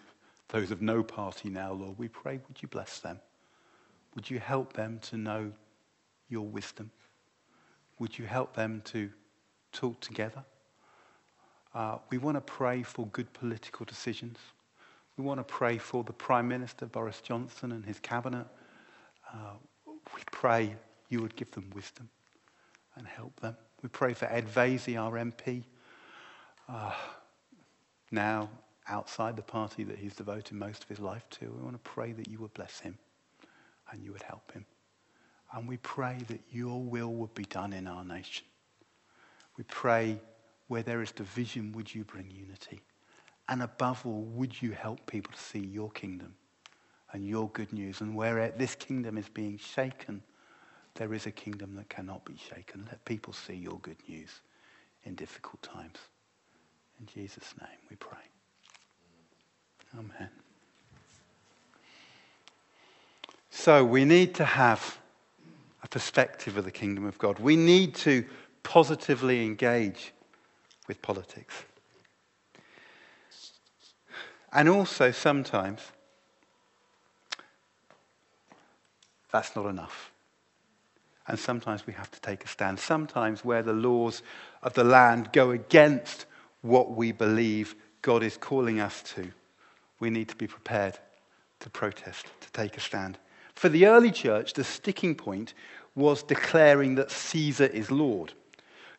those 0.47 0.71
of 0.71 0.81
no 0.81 1.03
party 1.03 1.49
now, 1.49 1.73
Lord. 1.73 1.97
We 1.97 2.07
pray, 2.07 2.39
would 2.47 2.61
you 2.61 2.69
bless 2.69 3.01
them? 3.01 3.19
Would 4.15 4.29
you 4.29 4.39
help 4.39 4.71
them 4.71 4.97
to 5.09 5.17
know 5.17 5.51
your 6.29 6.47
wisdom? 6.47 6.89
Would 7.99 8.17
you 8.17 8.25
help 8.25 8.55
them 8.55 8.81
to 8.85 9.09
talk 9.73 9.99
together? 9.99 10.45
Uh, 11.75 11.97
we 12.11 12.17
want 12.17 12.37
to 12.37 12.41
pray 12.41 12.81
for 12.81 13.05
good 13.07 13.33
political 13.33 13.85
decisions. 13.85 14.37
We 15.17 15.25
want 15.25 15.41
to 15.41 15.43
pray 15.43 15.77
for 15.77 16.01
the 16.05 16.13
Prime 16.13 16.47
Minister, 16.47 16.85
Boris 16.85 17.19
Johnson, 17.19 17.73
and 17.73 17.85
his 17.85 17.99
cabinet. 17.99 18.47
Uh, 19.33 19.55
we 19.85 20.21
pray 20.31 20.77
you 21.09 21.21
would 21.21 21.35
give 21.35 21.51
them 21.51 21.69
wisdom 21.75 22.07
and 22.95 23.05
help 23.05 23.37
them. 23.41 23.57
We 23.83 23.89
pray 23.89 24.13
for 24.13 24.25
Ed 24.25 24.47
Vaizey, 24.47 24.97
our 24.99 25.13
MP, 25.13 25.63
uh, 26.67 26.93
now 28.11 28.49
outside 28.89 29.35
the 29.35 29.43
party 29.43 29.83
that 29.83 29.99
he's 29.99 30.15
devoted 30.15 30.53
most 30.53 30.83
of 30.83 30.89
his 30.89 30.99
life 30.99 31.23
to. 31.29 31.45
We 31.45 31.61
want 31.61 31.75
to 31.75 31.89
pray 31.89 32.11
that 32.13 32.27
you 32.27 32.39
would 32.39 32.53
bless 32.53 32.79
him 32.79 32.97
and 33.91 34.03
you 34.03 34.11
would 34.11 34.23
help 34.23 34.51
him. 34.51 34.65
And 35.53 35.67
we 35.67 35.77
pray 35.77 36.17
that 36.27 36.41
your 36.51 36.81
will 36.81 37.13
would 37.13 37.33
be 37.33 37.45
done 37.45 37.73
in 37.73 37.87
our 37.87 38.03
nation. 38.03 38.45
We 39.57 39.63
pray 39.65 40.19
where 40.67 40.83
there 40.83 41.01
is 41.01 41.11
division, 41.11 41.71
would 41.73 41.93
you 41.93 42.03
bring 42.03 42.29
unity? 42.31 42.81
And 43.49 43.63
above 43.63 44.05
all, 44.05 44.23
would 44.33 44.61
you 44.61 44.71
help 44.71 45.05
people 45.05 45.31
to 45.31 45.39
see 45.39 45.59
your 45.59 45.89
kingdom 45.91 46.35
and 47.13 47.25
your 47.25 47.49
good 47.49 47.71
news? 47.71 48.01
And 48.01 48.15
where 48.15 48.49
this 48.57 48.75
kingdom 48.75 49.17
is 49.17 49.29
being 49.29 49.57
shaken, 49.57 50.21
there 50.97 51.13
is 51.13 51.25
a 51.25 51.31
kingdom 51.31 51.75
that 51.75 51.89
cannot 51.89 52.25
be 52.25 52.35
shaken. 52.37 52.85
Let 52.87 53.03
people 53.05 53.31
see 53.31 53.53
your 53.53 53.79
good 53.79 53.97
news 54.07 54.41
in 55.05 55.15
difficult 55.15 55.61
times. 55.61 55.97
In 56.99 57.05
Jesus' 57.05 57.53
name 57.59 57.79
we 57.89 57.95
pray. 57.95 58.17
Amen. 59.97 60.29
So 63.49 63.85
we 63.85 64.05
need 64.05 64.35
to 64.35 64.45
have 64.45 64.97
a 65.83 65.87
perspective 65.87 66.57
of 66.57 66.65
the 66.65 66.71
kingdom 66.71 67.05
of 67.05 67.17
God. 67.17 67.39
We 67.39 67.55
need 67.55 67.95
to 67.95 68.25
positively 68.63 69.45
engage 69.45 70.13
with 70.87 71.01
politics. 71.01 71.53
And 74.51 74.67
also, 74.67 75.11
sometimes, 75.11 75.81
that's 79.31 79.55
not 79.55 79.67
enough. 79.67 80.11
And 81.27 81.37
sometimes 81.37 81.85
we 81.85 81.93
have 81.93 82.09
to 82.11 82.21
take 82.21 82.45
a 82.45 82.47
stand. 82.47 82.79
Sometimes, 82.79 83.43
where 83.43 83.61
the 83.61 83.73
laws 83.73 84.21
of 84.63 84.73
the 84.73 84.83
land 84.83 85.31
go 85.33 85.51
against 85.51 86.25
what 86.61 86.91
we 86.91 87.11
believe 87.11 87.75
God 88.01 88.23
is 88.23 88.37
calling 88.37 88.79
us 88.79 89.01
to, 89.15 89.31
we 89.99 90.09
need 90.09 90.29
to 90.29 90.35
be 90.35 90.47
prepared 90.47 90.97
to 91.59 91.69
protest, 91.69 92.27
to 92.41 92.51
take 92.51 92.77
a 92.77 92.79
stand. 92.79 93.17
For 93.55 93.69
the 93.69 93.87
early 93.87 94.11
church, 94.11 94.53
the 94.53 94.63
sticking 94.63 95.15
point 95.15 95.53
was 95.95 96.23
declaring 96.23 96.95
that 96.95 97.11
Caesar 97.11 97.65
is 97.65 97.89
Lord. 97.89 98.33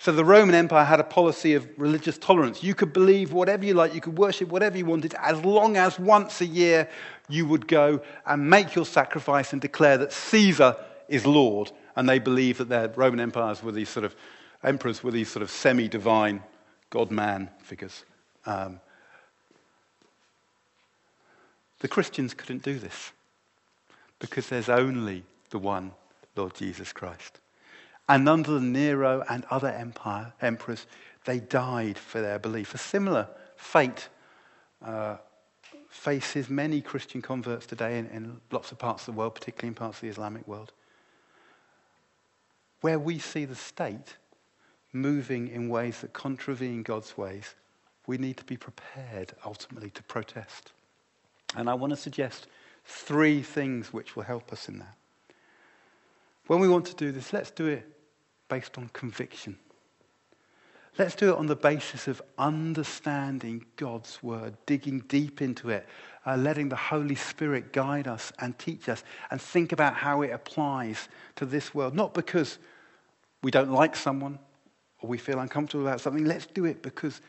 So 0.00 0.12
the 0.12 0.24
Roman 0.24 0.54
Empire 0.54 0.84
had 0.84 1.00
a 1.00 1.04
policy 1.04 1.54
of 1.54 1.68
religious 1.76 2.18
tolerance. 2.18 2.62
You 2.62 2.74
could 2.74 2.92
believe 2.92 3.32
whatever 3.32 3.64
you 3.64 3.74
like, 3.74 3.94
you 3.94 4.00
could 4.00 4.18
worship 4.18 4.48
whatever 4.48 4.76
you 4.76 4.86
wanted, 4.86 5.14
as 5.20 5.44
long 5.44 5.76
as 5.76 5.98
once 5.98 6.40
a 6.40 6.46
year 6.46 6.88
you 7.28 7.46
would 7.46 7.66
go 7.66 8.00
and 8.26 8.48
make 8.48 8.74
your 8.74 8.86
sacrifice 8.86 9.52
and 9.52 9.60
declare 9.60 9.98
that 9.98 10.12
Caesar 10.12 10.76
is 11.08 11.26
Lord. 11.26 11.72
And 11.98 12.08
they 12.08 12.20
believed 12.20 12.60
that 12.60 12.68
their 12.68 12.86
Roman 12.86 13.18
empires 13.18 13.60
were 13.60 13.72
these 13.72 13.88
sort 13.88 14.04
of 14.04 14.14
emperors 14.62 15.02
were 15.02 15.10
these 15.10 15.28
sort 15.28 15.42
of 15.42 15.50
semi 15.50 15.88
divine 15.88 16.44
God 16.90 17.10
man 17.10 17.50
figures. 17.60 18.04
Um, 18.46 18.78
the 21.80 21.88
Christians 21.88 22.34
couldn't 22.34 22.62
do 22.62 22.78
this 22.78 23.10
because 24.20 24.48
there's 24.48 24.68
only 24.68 25.24
the 25.50 25.58
one 25.58 25.90
Lord 26.36 26.54
Jesus 26.54 26.92
Christ. 26.92 27.40
And 28.08 28.28
under 28.28 28.52
the 28.52 28.60
Nero 28.60 29.24
and 29.28 29.44
other 29.50 29.68
empire, 29.68 30.32
emperors, 30.40 30.86
they 31.24 31.40
died 31.40 31.98
for 31.98 32.20
their 32.20 32.38
belief. 32.38 32.74
A 32.74 32.78
similar 32.78 33.26
fate 33.56 34.08
uh, 34.84 35.16
faces 35.88 36.48
many 36.48 36.80
Christian 36.80 37.22
converts 37.22 37.66
today 37.66 37.98
in, 37.98 38.06
in 38.10 38.40
lots 38.52 38.70
of 38.70 38.78
parts 38.78 39.08
of 39.08 39.14
the 39.14 39.18
world, 39.18 39.34
particularly 39.34 39.70
in 39.70 39.74
parts 39.74 39.96
of 39.96 40.02
the 40.02 40.08
Islamic 40.08 40.46
world, 40.46 40.72
where 42.80 42.98
we 42.98 43.18
see 43.18 43.44
the 43.44 43.54
state 43.54 44.16
moving 44.92 45.48
in 45.48 45.68
ways 45.68 46.00
that 46.00 46.12
contravene 46.12 46.82
God's 46.82 47.16
ways. 47.16 47.54
We 48.06 48.18
need 48.18 48.36
to 48.38 48.44
be 48.44 48.56
prepared 48.56 49.32
ultimately 49.44 49.90
to 49.90 50.02
protest. 50.04 50.72
And 51.56 51.68
I 51.68 51.74
want 51.74 51.90
to 51.90 51.96
suggest 51.96 52.46
three 52.84 53.42
things 53.42 53.92
which 53.92 54.16
will 54.16 54.22
help 54.22 54.52
us 54.52 54.68
in 54.68 54.78
that. 54.78 54.94
When 56.46 56.60
we 56.60 56.68
want 56.68 56.86
to 56.86 56.94
do 56.94 57.12
this, 57.12 57.32
let's 57.32 57.50
do 57.50 57.66
it 57.66 57.86
based 58.48 58.78
on 58.78 58.88
conviction. 58.94 59.58
Let's 60.98 61.14
do 61.14 61.30
it 61.30 61.36
on 61.36 61.46
the 61.46 61.54
basis 61.54 62.08
of 62.08 62.20
understanding 62.38 63.64
God's 63.76 64.20
word, 64.20 64.56
digging 64.66 65.00
deep 65.06 65.40
into 65.40 65.70
it, 65.70 65.86
uh, 66.26 66.36
letting 66.36 66.68
the 66.68 66.76
Holy 66.76 67.14
Spirit 67.14 67.72
guide 67.72 68.08
us 68.08 68.32
and 68.40 68.58
teach 68.58 68.88
us, 68.88 69.04
and 69.30 69.40
think 69.40 69.70
about 69.70 69.94
how 69.94 70.22
it 70.22 70.30
applies 70.30 71.08
to 71.36 71.46
this 71.46 71.72
world. 71.72 71.94
Not 71.94 72.14
because 72.14 72.58
we 73.42 73.52
don't 73.52 73.70
like 73.70 73.94
someone 73.94 74.40
or 75.00 75.08
we 75.08 75.18
feel 75.18 75.38
uncomfortable 75.38 75.86
about 75.86 76.00
something. 76.00 76.24
Let's 76.24 76.46
do 76.46 76.64
it 76.64 76.82
because 76.82 77.20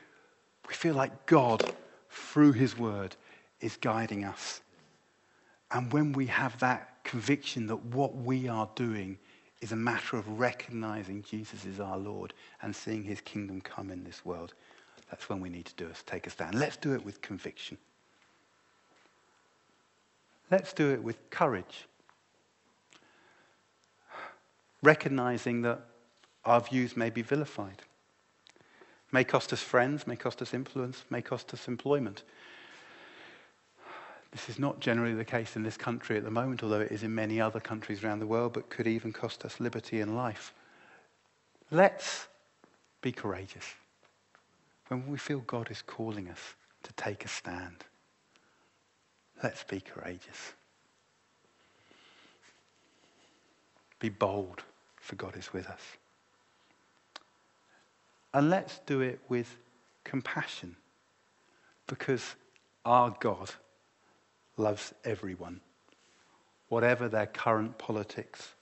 we 0.67 0.73
feel 0.73 0.95
like 0.95 1.27
God, 1.27 1.75
through 2.09 2.53
his 2.53 2.75
word, 2.75 3.15
is 3.61 3.77
guiding 3.77 4.25
us. 4.25 4.61
And 5.69 5.93
when 5.93 6.13
we 6.13 6.25
have 6.25 6.57
that 6.59 7.03
conviction 7.03 7.67
that 7.67 7.85
what 7.85 8.15
we 8.15 8.47
are 8.47 8.67
doing 8.73 9.19
is 9.61 9.71
a 9.71 9.75
matter 9.75 10.17
of 10.17 10.39
recognizing 10.39 11.23
Jesus 11.23 11.65
is 11.65 11.79
our 11.79 11.97
Lord 11.97 12.33
and 12.61 12.75
seeing 12.75 13.03
his 13.03 13.21
kingdom 13.21 13.59
come 13.61 13.89
in 13.89 14.03
this 14.03 14.23
world. 14.23 14.53
That's 15.09 15.27
when 15.27 15.41
we 15.41 15.49
need 15.49 15.65
to 15.65 15.73
do 15.75 15.87
it, 15.87 16.01
take 16.05 16.27
a 16.27 16.29
stand. 16.29 16.55
Let's 16.55 16.77
do 16.77 16.93
it 16.93 17.03
with 17.03 17.21
conviction. 17.21 17.77
Let's 20.51 20.73
do 20.73 20.91
it 20.91 21.03
with 21.03 21.29
courage. 21.29 21.87
Recognizing 24.81 25.61
that 25.63 25.81
our 26.45 26.61
views 26.61 26.95
may 26.95 27.09
be 27.09 27.21
vilified, 27.21 27.81
may 29.11 29.23
cost 29.23 29.51
us 29.51 29.61
friends, 29.61 30.07
may 30.07 30.15
cost 30.15 30.41
us 30.41 30.53
influence, 30.53 31.03
may 31.09 31.21
cost 31.21 31.53
us 31.53 31.67
employment. 31.67 32.23
This 34.31 34.47
is 34.49 34.59
not 34.59 34.79
generally 34.79 35.15
the 35.15 35.25
case 35.25 35.55
in 35.55 35.63
this 35.63 35.77
country 35.77 36.17
at 36.17 36.23
the 36.23 36.31
moment, 36.31 36.61
although 36.61 36.81
it 36.81 36.91
is 36.91 37.03
in 37.03 37.15
many 37.15 37.41
other 37.41 37.59
countries 37.59 38.03
around 38.03 38.19
the 38.19 38.27
world, 38.27 38.53
but 38.53 38.69
could 38.69 38.87
even 38.87 39.11
cost 39.11 39.43
us 39.43 39.59
liberty 39.59 40.01
and 40.01 40.15
life. 40.15 40.53
Let's 41.71 42.27
be 43.01 43.11
courageous 43.11 43.65
when 44.87 45.07
we 45.07 45.17
feel 45.17 45.39
God 45.39 45.71
is 45.71 45.81
calling 45.81 46.29
us 46.29 46.55
to 46.83 46.93
take 46.93 47.25
a 47.25 47.27
stand. 47.27 47.85
Let's 49.43 49.63
be 49.63 49.79
courageous. 49.79 50.53
Be 53.99 54.09
bold, 54.09 54.63
for 54.97 55.15
God 55.15 55.35
is 55.37 55.53
with 55.53 55.67
us. 55.67 55.81
And 58.33 58.49
let's 58.49 58.79
do 58.85 59.01
it 59.01 59.19
with 59.27 59.57
compassion, 60.03 60.75
because 61.87 62.35
our 62.85 63.15
God 63.19 63.51
loves 64.59 64.93
everyone, 65.03 65.61
whatever 66.67 67.07
their 67.07 67.25
current 67.25 67.77
politics 67.77 68.53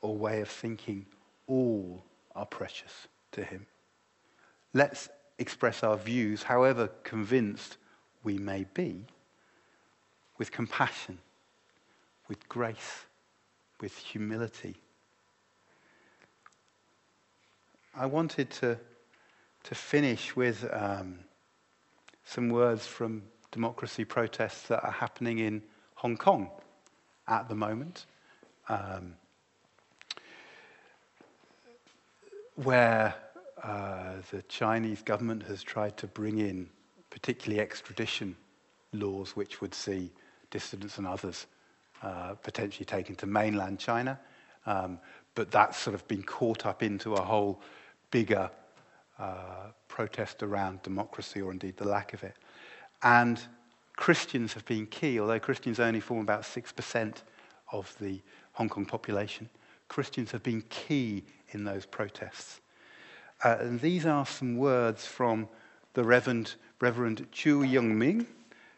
or 0.00 0.16
way 0.16 0.40
of 0.40 0.48
thinking, 0.48 1.06
all 1.46 2.04
are 2.36 2.46
precious 2.46 3.08
to 3.32 3.42
him. 3.42 3.66
Let's 4.74 5.08
express 5.38 5.82
our 5.82 5.96
views, 5.96 6.42
however 6.42 6.88
convinced 7.02 7.78
we 8.22 8.38
may 8.38 8.66
be, 8.74 9.04
with 10.38 10.52
compassion, 10.52 11.18
with 12.28 12.48
grace, 12.48 13.04
with 13.80 13.96
humility. 13.96 14.76
I 17.94 18.06
wanted 18.06 18.50
to, 18.52 18.78
to 19.64 19.74
finish 19.74 20.34
with 20.34 20.66
um, 20.72 21.18
some 22.24 22.48
words 22.48 22.86
from 22.86 23.22
democracy 23.52 24.04
protests 24.04 24.66
that 24.68 24.82
are 24.82 24.90
happening 24.90 25.38
in 25.38 25.62
Hong 25.94 26.16
Kong 26.16 26.50
at 27.28 27.48
the 27.48 27.54
moment, 27.54 28.06
um, 28.68 29.14
where 32.56 33.14
uh, 33.62 34.14
the 34.32 34.42
Chinese 34.48 35.02
government 35.02 35.44
has 35.44 35.62
tried 35.62 35.96
to 35.98 36.08
bring 36.08 36.38
in 36.38 36.68
particularly 37.10 37.60
extradition 37.60 38.34
laws 38.92 39.36
which 39.36 39.60
would 39.60 39.74
see 39.74 40.10
dissidents 40.50 40.98
and 40.98 41.06
others 41.06 41.46
uh, 42.02 42.34
potentially 42.42 42.84
taken 42.84 43.14
to 43.14 43.26
mainland 43.26 43.78
China. 43.78 44.18
Um, 44.66 44.98
but 45.34 45.50
that's 45.50 45.78
sort 45.78 45.94
of 45.94 46.06
been 46.08 46.22
caught 46.22 46.66
up 46.66 46.82
into 46.82 47.14
a 47.14 47.22
whole 47.22 47.60
bigger 48.10 48.50
uh, 49.18 49.68
protest 49.88 50.42
around 50.42 50.82
democracy 50.82 51.40
or 51.40 51.52
indeed 51.52 51.76
the 51.76 51.86
lack 51.86 52.12
of 52.12 52.22
it. 52.24 52.36
And 53.02 53.40
Christians 53.96 54.54
have 54.54 54.64
been 54.64 54.86
key, 54.86 55.20
although 55.20 55.38
Christians 55.38 55.80
only 55.80 56.00
form 56.00 56.20
about 56.20 56.42
6% 56.42 57.16
of 57.72 57.94
the 58.00 58.20
Hong 58.52 58.68
Kong 58.68 58.86
population. 58.86 59.48
Christians 59.88 60.30
have 60.30 60.42
been 60.42 60.62
key 60.68 61.24
in 61.50 61.64
those 61.64 61.86
protests. 61.86 62.60
Uh, 63.44 63.56
and 63.60 63.80
these 63.80 64.06
are 64.06 64.24
some 64.24 64.56
words 64.56 65.06
from 65.06 65.48
the 65.94 66.04
Reverend, 66.04 66.54
Reverend 66.80 67.26
Chu 67.32 67.60
Yiu 67.60 67.82
Ming, 67.82 68.26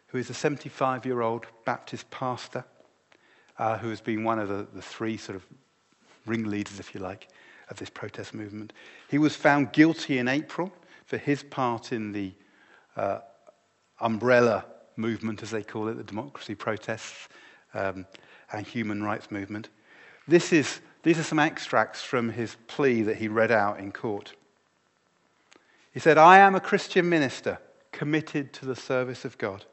who 0.07 0.17
is 0.17 0.29
a 0.29 0.33
75 0.33 1.05
year 1.05 1.21
old 1.21 1.45
Baptist 1.65 2.09
pastor 2.09 2.65
uh, 3.57 3.77
who 3.77 3.89
has 3.89 4.01
been 4.01 4.23
one 4.23 4.39
of 4.39 4.49
the, 4.49 4.67
the 4.73 4.81
three 4.81 5.17
sort 5.17 5.35
of 5.35 5.45
ringleaders, 6.25 6.79
if 6.79 6.93
you 6.93 6.99
like, 6.99 7.29
of 7.69 7.77
this 7.77 7.89
protest 7.89 8.33
movement. 8.33 8.73
He 9.09 9.17
was 9.17 9.35
found 9.35 9.71
guilty 9.71 10.17
in 10.17 10.27
April 10.27 10.71
for 11.05 11.17
his 11.17 11.43
part 11.43 11.91
in 11.91 12.11
the 12.11 12.33
uh, 12.95 13.19
umbrella 13.99 14.65
movement, 14.97 15.43
as 15.43 15.51
they 15.51 15.63
call 15.63 15.87
it, 15.87 15.95
the 15.95 16.03
democracy 16.03 16.55
protests 16.55 17.27
um, 17.73 18.05
and 18.51 18.65
human 18.65 19.03
rights 19.03 19.31
movement. 19.31 19.69
This 20.27 20.53
is, 20.53 20.79
these 21.03 21.19
are 21.19 21.23
some 21.23 21.39
extracts 21.39 22.01
from 22.01 22.29
his 22.29 22.55
plea 22.67 23.03
that 23.03 23.17
he 23.17 23.27
read 23.27 23.51
out 23.51 23.79
in 23.79 23.91
court. 23.91 24.33
He 25.93 25.99
said, 25.99 26.17
I 26.17 26.39
am 26.39 26.55
a 26.55 26.59
Christian 26.59 27.07
minister 27.07 27.59
committed 27.91 28.53
to 28.53 28.65
the 28.65 28.75
service 28.75 29.23
of 29.23 29.37
God. 29.37 29.65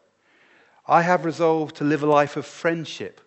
I 0.86 1.02
have 1.02 1.24
resolved 1.24 1.76
to 1.76 1.84
live 1.84 2.02
a 2.02 2.06
life 2.06 2.36
of 2.36 2.46
friendship 2.46 3.20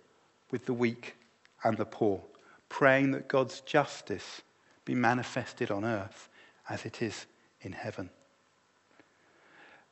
with 0.52 0.66
the 0.66 0.74
weak 0.74 1.16
and 1.64 1.78
the 1.78 1.86
poor, 1.86 2.22
praying 2.70 3.12
that 3.12 3.28
God's 3.28 3.62
justice 3.62 4.42
be 4.86 4.94
manifested 4.94 5.72
on 5.72 5.84
earth 5.84 6.30
as 6.70 6.86
it 6.86 7.02
is 7.02 7.26
in 7.62 7.72
heaven 7.72 8.10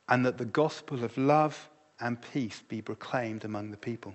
and 0.08 0.24
that 0.24 0.38
the 0.38 0.44
gospel 0.44 1.04
of 1.04 1.16
love 1.16 1.68
and 2.00 2.20
peace 2.20 2.62
be 2.68 2.82
proclaimed 2.82 3.44
among 3.44 3.70
the 3.70 3.76
people. 3.76 4.14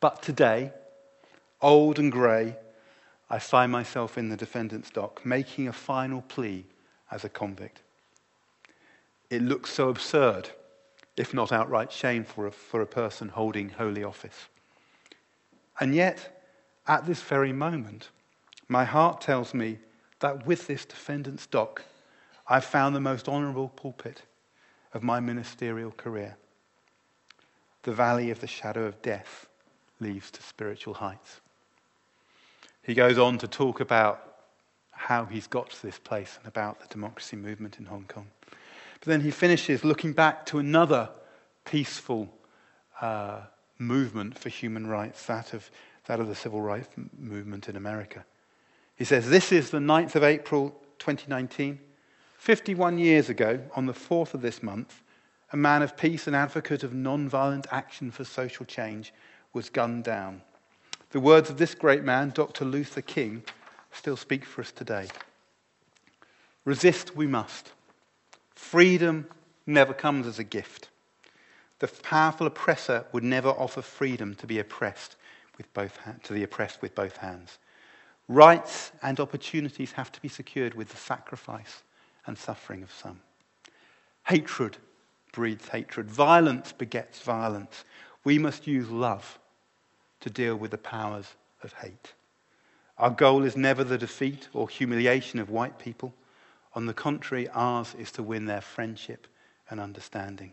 But 0.00 0.22
today, 0.22 0.72
old 1.60 1.98
and 1.98 2.12
grey, 2.12 2.56
I 3.30 3.38
find 3.38 3.72
myself 3.72 4.18
in 4.18 4.28
the 4.28 4.36
defendant's 4.36 4.90
dock, 4.90 5.24
making 5.24 5.68
a 5.68 5.72
final 5.72 6.22
plea 6.22 6.66
as 7.10 7.24
a 7.24 7.28
convict. 7.28 7.80
It 9.30 9.42
looks 9.42 9.72
so 9.72 9.88
absurd, 9.88 10.50
if 11.16 11.32
not 11.32 11.52
outright 11.52 11.90
shameful, 11.90 12.34
for 12.34 12.46
a, 12.46 12.52
for 12.52 12.80
a 12.82 12.86
person 12.86 13.28
holding 13.30 13.70
holy 13.70 14.04
office. 14.04 14.48
And 15.80 15.94
yet, 15.94 16.42
at 16.86 17.06
this 17.06 17.22
very 17.22 17.52
moment, 17.52 18.10
my 18.68 18.84
heart 18.84 19.20
tells 19.20 19.54
me 19.54 19.78
that 20.20 20.46
with 20.46 20.66
this 20.66 20.84
defendant's 20.84 21.46
dock, 21.46 21.82
I've 22.46 22.64
found 22.64 22.94
the 22.94 23.00
most 23.00 23.28
honourable 23.28 23.70
pulpit 23.70 24.22
of 24.94 25.02
my 25.02 25.20
ministerial 25.20 25.90
career. 25.90 26.36
The 27.82 27.92
valley 27.92 28.30
of 28.30 28.40
the 28.40 28.46
shadow 28.46 28.86
of 28.86 29.02
death 29.02 29.48
leads 30.00 30.30
to 30.30 30.42
spiritual 30.42 30.94
heights. 30.94 31.40
He 32.82 32.94
goes 32.94 33.18
on 33.18 33.38
to 33.38 33.48
talk 33.48 33.80
about 33.80 34.36
how 34.90 35.24
he's 35.24 35.46
got 35.46 35.70
to 35.70 35.82
this 35.82 35.98
place 35.98 36.38
and 36.38 36.48
about 36.48 36.80
the 36.80 36.86
democracy 36.86 37.36
movement 37.36 37.78
in 37.78 37.86
Hong 37.86 38.04
Kong. 38.08 38.28
But 39.00 39.08
then 39.08 39.20
he 39.20 39.30
finishes 39.30 39.84
looking 39.84 40.12
back 40.12 40.46
to 40.46 40.58
another 40.58 41.10
peaceful 41.64 42.32
uh, 43.00 43.40
movement 43.78 44.38
for 44.38 44.48
human 44.48 44.86
rights, 44.86 45.26
that 45.26 45.52
of, 45.52 45.70
that 46.06 46.20
of 46.20 46.28
the 46.28 46.34
civil 46.34 46.62
rights 46.62 46.88
movement 47.18 47.68
in 47.68 47.76
America. 47.76 48.24
He 48.96 49.04
says, 49.04 49.28
This 49.28 49.50
is 49.50 49.70
the 49.70 49.78
9th 49.78 50.14
of 50.14 50.22
April 50.22 50.70
2019. 50.98 51.80
51 52.44 52.98
years 52.98 53.30
ago, 53.30 53.58
on 53.74 53.86
the 53.86 53.94
4th 53.94 54.34
of 54.34 54.42
this 54.42 54.62
month, 54.62 55.02
a 55.52 55.56
man 55.56 55.80
of 55.80 55.96
peace 55.96 56.26
and 56.26 56.36
advocate 56.36 56.82
of 56.82 56.92
non-violent 56.92 57.66
action 57.70 58.10
for 58.10 58.22
social 58.22 58.66
change 58.66 59.14
was 59.54 59.70
gunned 59.70 60.04
down. 60.04 60.42
The 61.12 61.20
words 61.20 61.48
of 61.48 61.56
this 61.56 61.74
great 61.74 62.04
man, 62.04 62.32
Dr. 62.34 62.66
Luther 62.66 63.00
King, 63.00 63.44
still 63.92 64.18
speak 64.18 64.44
for 64.44 64.60
us 64.60 64.70
today. 64.70 65.08
Resist 66.66 67.16
we 67.16 67.26
must. 67.26 67.72
Freedom 68.54 69.26
never 69.66 69.94
comes 69.94 70.26
as 70.26 70.38
a 70.38 70.44
gift. 70.44 70.90
The 71.78 71.88
powerful 71.88 72.46
oppressor 72.46 73.06
would 73.12 73.24
never 73.24 73.48
offer 73.48 73.80
freedom 73.80 74.34
to 74.34 74.46
be 74.46 74.58
oppressed 74.58 75.16
with 75.56 75.72
both 75.72 75.98
to 76.24 76.34
the 76.34 76.42
oppressed 76.42 76.82
with 76.82 76.94
both 76.94 77.16
hands. 77.16 77.56
Rights 78.28 78.92
and 79.02 79.18
opportunities 79.18 79.92
have 79.92 80.12
to 80.12 80.20
be 80.20 80.28
secured 80.28 80.74
with 80.74 80.90
the 80.90 80.98
sacrifice 80.98 81.82
and 82.26 82.36
suffering 82.36 82.82
of 82.82 82.92
some. 82.92 83.20
Hatred 84.26 84.78
breeds 85.32 85.68
hatred. 85.68 86.10
Violence 86.10 86.72
begets 86.72 87.20
violence. 87.20 87.84
We 88.22 88.38
must 88.38 88.66
use 88.66 88.88
love 88.88 89.38
to 90.20 90.30
deal 90.30 90.56
with 90.56 90.70
the 90.70 90.78
powers 90.78 91.34
of 91.62 91.72
hate. 91.74 92.14
Our 92.96 93.10
goal 93.10 93.42
is 93.42 93.56
never 93.56 93.84
the 93.84 93.98
defeat 93.98 94.48
or 94.52 94.68
humiliation 94.68 95.40
of 95.40 95.50
white 95.50 95.78
people. 95.78 96.14
On 96.74 96.86
the 96.86 96.94
contrary, 96.94 97.48
ours 97.50 97.94
is 97.98 98.10
to 98.12 98.22
win 98.22 98.46
their 98.46 98.60
friendship 98.60 99.26
and 99.68 99.80
understanding. 99.80 100.52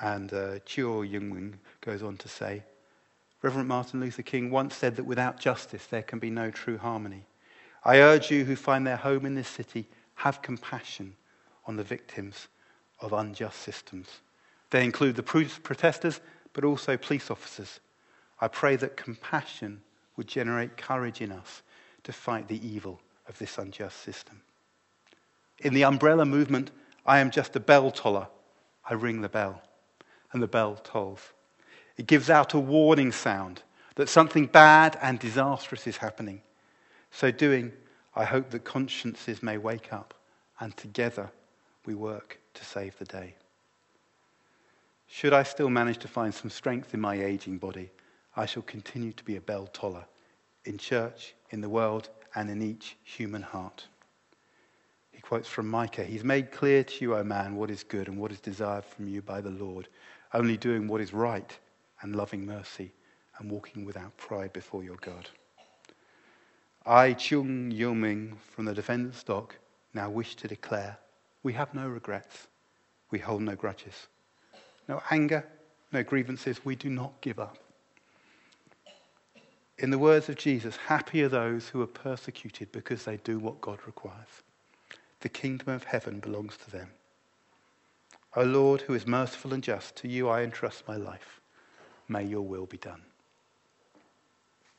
And 0.00 0.32
uh, 0.32 0.58
Chu 0.64 0.88
Yiu 1.02 1.22
Ming 1.22 1.58
goes 1.80 2.02
on 2.02 2.16
to 2.18 2.28
say, 2.28 2.64
Reverend 3.42 3.68
Martin 3.68 4.00
Luther 4.00 4.22
King 4.22 4.50
once 4.50 4.74
said 4.74 4.96
that 4.96 5.04
without 5.04 5.38
justice 5.38 5.86
there 5.86 6.02
can 6.02 6.18
be 6.18 6.30
no 6.30 6.50
true 6.50 6.78
harmony. 6.78 7.24
I 7.84 7.98
urge 7.98 8.30
you 8.30 8.44
who 8.44 8.54
find 8.54 8.86
their 8.86 8.96
home 8.96 9.26
in 9.26 9.34
this 9.34 9.48
city, 9.48 9.88
have 10.22 10.40
compassion 10.40 11.16
on 11.66 11.74
the 11.74 11.82
victims 11.82 12.46
of 13.00 13.12
unjust 13.12 13.58
systems. 13.58 14.06
They 14.70 14.84
include 14.84 15.16
the 15.16 15.22
protesters, 15.24 16.20
but 16.52 16.62
also 16.62 16.96
police 16.96 17.28
officers. 17.28 17.80
I 18.40 18.46
pray 18.46 18.76
that 18.76 18.96
compassion 18.96 19.82
would 20.16 20.28
generate 20.28 20.76
courage 20.76 21.20
in 21.20 21.32
us 21.32 21.62
to 22.04 22.12
fight 22.12 22.46
the 22.46 22.64
evil 22.64 23.00
of 23.26 23.36
this 23.40 23.58
unjust 23.58 23.98
system. 23.98 24.40
In 25.58 25.74
the 25.74 25.82
umbrella 25.82 26.24
movement, 26.24 26.70
I 27.04 27.18
am 27.18 27.32
just 27.32 27.56
a 27.56 27.60
bell 27.60 27.90
toller. 27.90 28.28
I 28.88 28.94
ring 28.94 29.22
the 29.22 29.28
bell, 29.28 29.60
and 30.32 30.40
the 30.40 30.46
bell 30.46 30.76
tolls. 30.76 31.32
It 31.96 32.06
gives 32.06 32.30
out 32.30 32.54
a 32.54 32.60
warning 32.60 33.10
sound 33.10 33.62
that 33.96 34.08
something 34.08 34.46
bad 34.46 34.96
and 35.02 35.18
disastrous 35.18 35.88
is 35.88 35.96
happening. 35.96 36.42
So 37.10 37.32
doing, 37.32 37.72
I 38.14 38.24
hope 38.24 38.50
that 38.50 38.64
consciences 38.64 39.42
may 39.42 39.58
wake 39.58 39.92
up, 39.92 40.14
and 40.60 40.76
together 40.76 41.30
we 41.86 41.94
work 41.94 42.38
to 42.54 42.64
save 42.64 42.98
the 42.98 43.04
day. 43.04 43.34
Should 45.06 45.32
I 45.32 45.42
still 45.42 45.70
manage 45.70 45.98
to 45.98 46.08
find 46.08 46.34
some 46.34 46.50
strength 46.50 46.94
in 46.94 47.00
my 47.00 47.14
aging 47.14 47.58
body, 47.58 47.90
I 48.36 48.46
shall 48.46 48.62
continue 48.62 49.12
to 49.12 49.24
be 49.24 49.36
a 49.36 49.40
bell 49.40 49.66
toller 49.66 50.04
in 50.64 50.78
church, 50.78 51.34
in 51.50 51.60
the 51.60 51.68
world, 51.68 52.08
and 52.34 52.48
in 52.48 52.62
each 52.62 52.96
human 53.04 53.42
heart. 53.42 53.86
He 55.10 55.20
quotes 55.20 55.48
from 55.48 55.68
Micah 55.68 56.04
He's 56.04 56.24
made 56.24 56.50
clear 56.50 56.82
to 56.84 57.04
you, 57.04 57.14
O 57.14 57.24
man, 57.24 57.56
what 57.56 57.70
is 57.70 57.84
good 57.84 58.08
and 58.08 58.18
what 58.18 58.32
is 58.32 58.40
desired 58.40 58.84
from 58.84 59.08
you 59.08 59.20
by 59.22 59.40
the 59.40 59.50
Lord, 59.50 59.88
only 60.32 60.56
doing 60.56 60.88
what 60.88 61.00
is 61.00 61.12
right 61.12 61.58
and 62.00 62.16
loving 62.16 62.46
mercy 62.46 62.92
and 63.38 63.50
walking 63.50 63.84
without 63.84 64.16
pride 64.16 64.52
before 64.52 64.82
your 64.82 64.96
God. 64.96 65.28
I, 66.84 67.12
Chu 67.12 67.44
Yiu 67.44 67.94
Ming, 67.96 68.38
from 68.50 68.64
the 68.64 68.74
defendant's 68.74 69.18
stock, 69.18 69.56
now 69.94 70.10
wish 70.10 70.34
to 70.36 70.48
declare 70.48 70.98
we 71.42 71.52
have 71.52 71.74
no 71.74 71.88
regrets. 71.88 72.48
We 73.10 73.18
hold 73.18 73.42
no 73.42 73.54
grudges. 73.54 74.08
No 74.88 75.02
anger, 75.10 75.46
no 75.92 76.02
grievances. 76.02 76.64
We 76.64 76.74
do 76.74 76.90
not 76.90 77.20
give 77.20 77.38
up. 77.38 77.58
In 79.78 79.90
the 79.90 79.98
words 79.98 80.28
of 80.28 80.36
Jesus, 80.36 80.76
happy 80.76 81.22
are 81.22 81.28
those 81.28 81.68
who 81.68 81.82
are 81.82 81.86
persecuted 81.86 82.72
because 82.72 83.04
they 83.04 83.16
do 83.18 83.38
what 83.38 83.60
God 83.60 83.78
requires. 83.86 84.42
The 85.20 85.28
kingdom 85.28 85.68
of 85.68 85.84
heaven 85.84 86.20
belongs 86.20 86.56
to 86.58 86.70
them. 86.70 86.90
O 88.34 88.42
Lord, 88.42 88.82
who 88.82 88.94
is 88.94 89.06
merciful 89.06 89.52
and 89.52 89.62
just, 89.62 89.96
to 89.96 90.08
you 90.08 90.28
I 90.28 90.42
entrust 90.42 90.88
my 90.88 90.96
life. 90.96 91.40
May 92.08 92.24
your 92.24 92.42
will 92.42 92.66
be 92.66 92.78
done. 92.78 93.02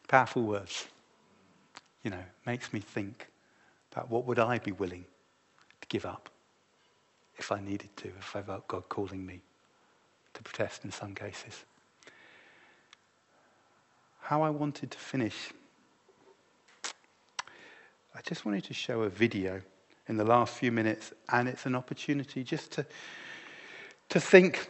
Powerful 0.07 0.43
words. 0.43 0.87
You 2.03 2.11
know, 2.11 2.23
makes 2.45 2.73
me 2.73 2.79
think 2.79 3.27
about 3.91 4.09
what 4.09 4.25
would 4.25 4.39
I 4.39 4.59
be 4.59 4.71
willing 4.71 5.05
to 5.81 5.87
give 5.87 6.05
up 6.05 6.29
if 7.37 7.51
I 7.51 7.59
needed 7.59 7.95
to, 7.97 8.09
if 8.19 8.35
I 8.35 8.41
felt 8.41 8.67
God 8.67 8.89
calling 8.89 9.25
me 9.25 9.41
to 10.33 10.43
protest 10.43 10.83
in 10.83 10.91
some 10.91 11.15
cases. 11.15 11.63
How 14.21 14.41
I 14.41 14.49
wanted 14.49 14.91
to 14.91 14.97
finish. 14.97 15.51
I 18.15 18.21
just 18.23 18.45
wanted 18.45 18.63
to 18.65 18.73
show 18.73 19.01
a 19.01 19.09
video 19.09 19.61
in 20.07 20.17
the 20.17 20.23
last 20.23 20.53
few 20.53 20.71
minutes, 20.71 21.13
and 21.31 21.47
it's 21.47 21.65
an 21.65 21.75
opportunity 21.75 22.43
just 22.43 22.71
to, 22.73 22.85
to 24.09 24.19
think 24.19 24.69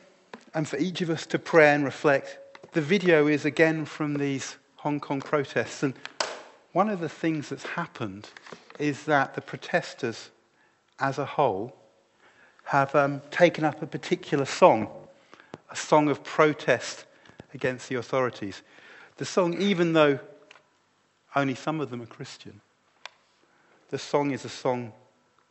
and 0.53 0.67
for 0.67 0.77
each 0.77 1.01
of 1.01 1.09
us 1.09 1.25
to 1.27 1.39
pray 1.39 1.73
and 1.73 1.83
reflect. 1.83 2.37
The 2.73 2.81
video 2.81 3.27
is 3.27 3.45
again 3.45 3.85
from 3.85 4.15
these 4.15 4.55
Hong 4.77 4.99
Kong 4.99 5.21
protests, 5.21 5.83
and 5.83 5.93
one 6.73 6.89
of 6.89 6.99
the 6.99 7.09
things 7.09 7.49
that's 7.49 7.65
happened 7.65 8.29
is 8.79 9.03
that 9.05 9.35
the 9.35 9.41
protesters 9.41 10.31
as 10.99 11.17
a 11.17 11.25
whole 11.25 11.75
have 12.65 12.93
um, 12.95 13.21
taken 13.29 13.63
up 13.63 13.81
a 13.81 13.87
particular 13.87 14.45
song, 14.45 14.89
a 15.69 15.75
song 15.75 16.09
of 16.09 16.23
protest 16.23 17.05
against 17.53 17.89
the 17.89 17.95
authorities. 17.95 18.63
The 19.17 19.25
song, 19.25 19.61
even 19.61 19.93
though 19.93 20.19
only 21.35 21.55
some 21.55 21.79
of 21.79 21.89
them 21.89 22.01
are 22.01 22.07
Christian, 22.07 22.61
the 23.89 23.99
song 23.99 24.31
is 24.31 24.43
a 24.43 24.49
song, 24.49 24.91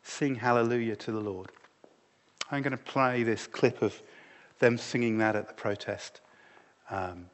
Sing 0.03 0.35
Hallelujah 0.35 0.97
to 0.97 1.13
the 1.13 1.21
Lord. 1.21 1.51
I'm 2.51 2.63
going 2.63 2.73
to 2.73 2.77
play 2.77 3.23
this 3.23 3.47
clip 3.47 3.83
of 3.83 4.03
them 4.59 4.77
singing 4.77 5.19
that 5.19 5.37
at 5.37 5.47
the 5.47 5.55
protest. 5.55 6.21
Um, 6.91 7.27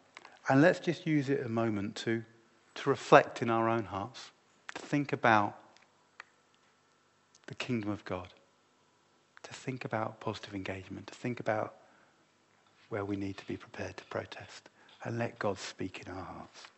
and 0.51 0.61
let's 0.61 0.81
just 0.81 1.07
use 1.07 1.31
it 1.31 1.45
a 1.45 1.49
moment 1.49 1.97
to, 1.97 2.23
to 2.79 2.91
reflect 2.91 3.43
in 3.43 3.51
our 3.51 3.69
own 3.69 3.85
hearts, 3.85 4.31
to 4.75 4.83
think 4.83 5.13
about 5.13 5.57
the 7.47 7.55
kingdom 7.55 7.91
of 7.91 8.05
God 8.05 8.29
to 9.49 9.55
think 9.55 9.85
about 9.85 10.21
positive 10.21 10.55
engagement, 10.55 11.07
to 11.07 11.15
think 11.15 11.41
about 11.41 11.75
where 12.91 13.05
we 13.05 13.17
need 13.17 13.37
to 13.39 13.47
be 13.47 13.57
prepared 13.57 13.97
to 13.97 14.05
protest, 14.05 14.69
and 15.05 15.19
let 15.19 15.39
God 15.39 15.59
speak 15.59 16.05
in 16.07 16.13
our 16.13 16.25
hearts. 16.25 16.69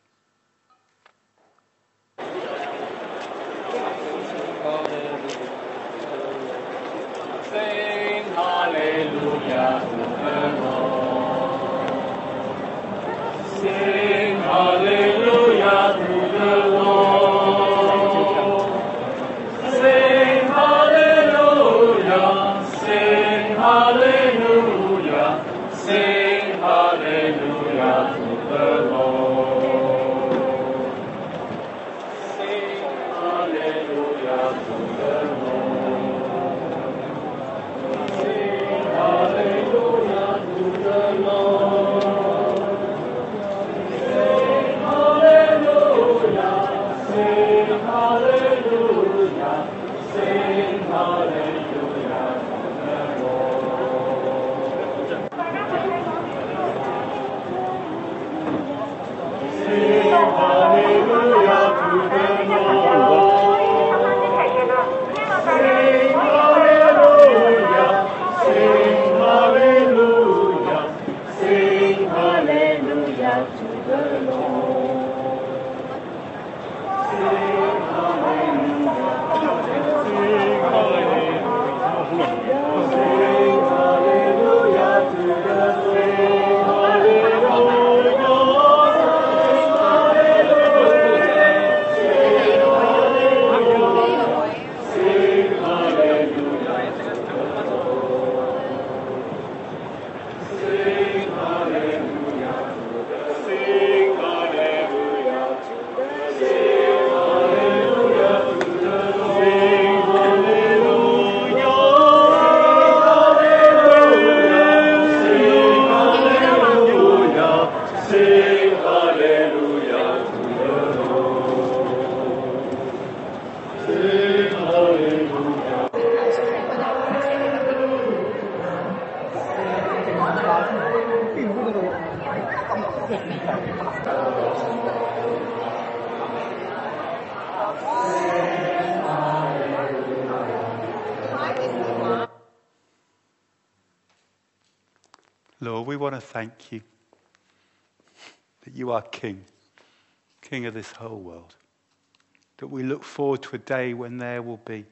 Forward 153.40 153.64
to 153.64 153.74
a 153.74 153.78
day 153.78 153.94
when 153.94 154.18
there 154.18 154.42
will 154.42 154.60
be 154.64 154.84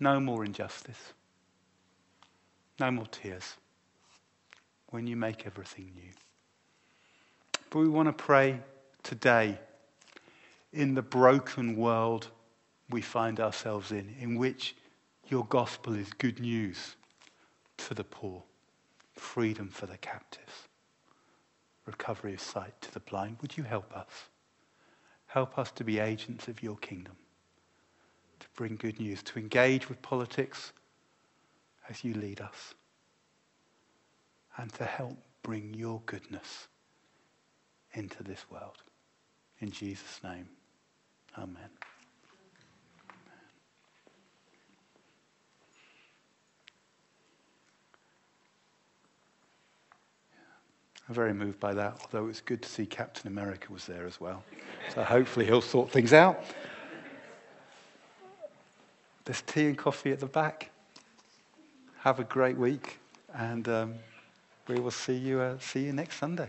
no 0.00 0.20
more 0.20 0.44
injustice, 0.44 1.14
no 2.78 2.90
more 2.90 3.06
tears, 3.06 3.56
when 4.90 5.06
you 5.06 5.16
make 5.16 5.46
everything 5.46 5.90
new. 5.94 6.12
But 7.70 7.80
we 7.80 7.88
want 7.88 8.08
to 8.08 8.12
pray 8.12 8.60
today 9.02 9.58
in 10.72 10.94
the 10.94 11.02
broken 11.02 11.76
world 11.76 12.28
we 12.90 13.00
find 13.00 13.40
ourselves 13.40 13.90
in, 13.90 14.14
in 14.20 14.36
which 14.36 14.76
your 15.28 15.44
gospel 15.46 15.94
is 15.94 16.12
good 16.18 16.40
news 16.40 16.96
to 17.78 17.94
the 17.94 18.04
poor, 18.04 18.42
freedom 19.14 19.68
for 19.68 19.86
the 19.86 19.96
captives, 19.98 20.68
recovery 21.84 22.34
of 22.34 22.40
sight 22.40 22.80
to 22.80 22.92
the 22.92 23.00
blind. 23.00 23.38
Would 23.42 23.56
you 23.56 23.64
help 23.64 23.92
us? 23.96 24.30
Help 25.26 25.58
us 25.58 25.72
to 25.72 25.84
be 25.84 25.98
agents 25.98 26.46
of 26.48 26.62
your 26.62 26.76
kingdom, 26.76 27.16
to 28.40 28.46
bring 28.54 28.76
good 28.76 29.00
news, 29.00 29.22
to 29.24 29.38
engage 29.38 29.88
with 29.88 30.00
politics 30.02 30.72
as 31.88 32.04
you 32.04 32.14
lead 32.14 32.40
us, 32.40 32.74
and 34.56 34.72
to 34.74 34.84
help 34.84 35.16
bring 35.42 35.74
your 35.74 36.00
goodness 36.06 36.68
into 37.92 38.22
this 38.22 38.44
world. 38.50 38.82
In 39.60 39.70
Jesus' 39.70 40.20
name, 40.22 40.48
amen. 41.38 41.70
I'm 51.08 51.14
very 51.14 51.32
moved 51.32 51.60
by 51.60 51.72
that, 51.74 51.98
although 52.02 52.28
it's 52.28 52.40
good 52.40 52.62
to 52.62 52.68
see 52.68 52.84
Captain 52.84 53.28
America 53.28 53.72
was 53.72 53.86
there 53.86 54.06
as 54.06 54.20
well. 54.20 54.42
So 54.92 55.04
hopefully 55.04 55.46
he'll 55.46 55.60
sort 55.60 55.90
things 55.90 56.12
out. 56.12 56.42
There's 59.26 59.42
tea 59.42 59.66
and 59.66 59.76
coffee 59.76 60.12
at 60.12 60.20
the 60.20 60.26
back. 60.26 60.70
Have 61.98 62.20
a 62.20 62.24
great 62.24 62.56
week, 62.56 63.00
and 63.34 63.68
um, 63.68 63.94
we 64.68 64.78
will 64.78 64.92
see 64.92 65.16
you, 65.16 65.40
uh, 65.40 65.58
see 65.58 65.84
you 65.84 65.92
next 65.92 66.18
Sunday. 66.18 66.48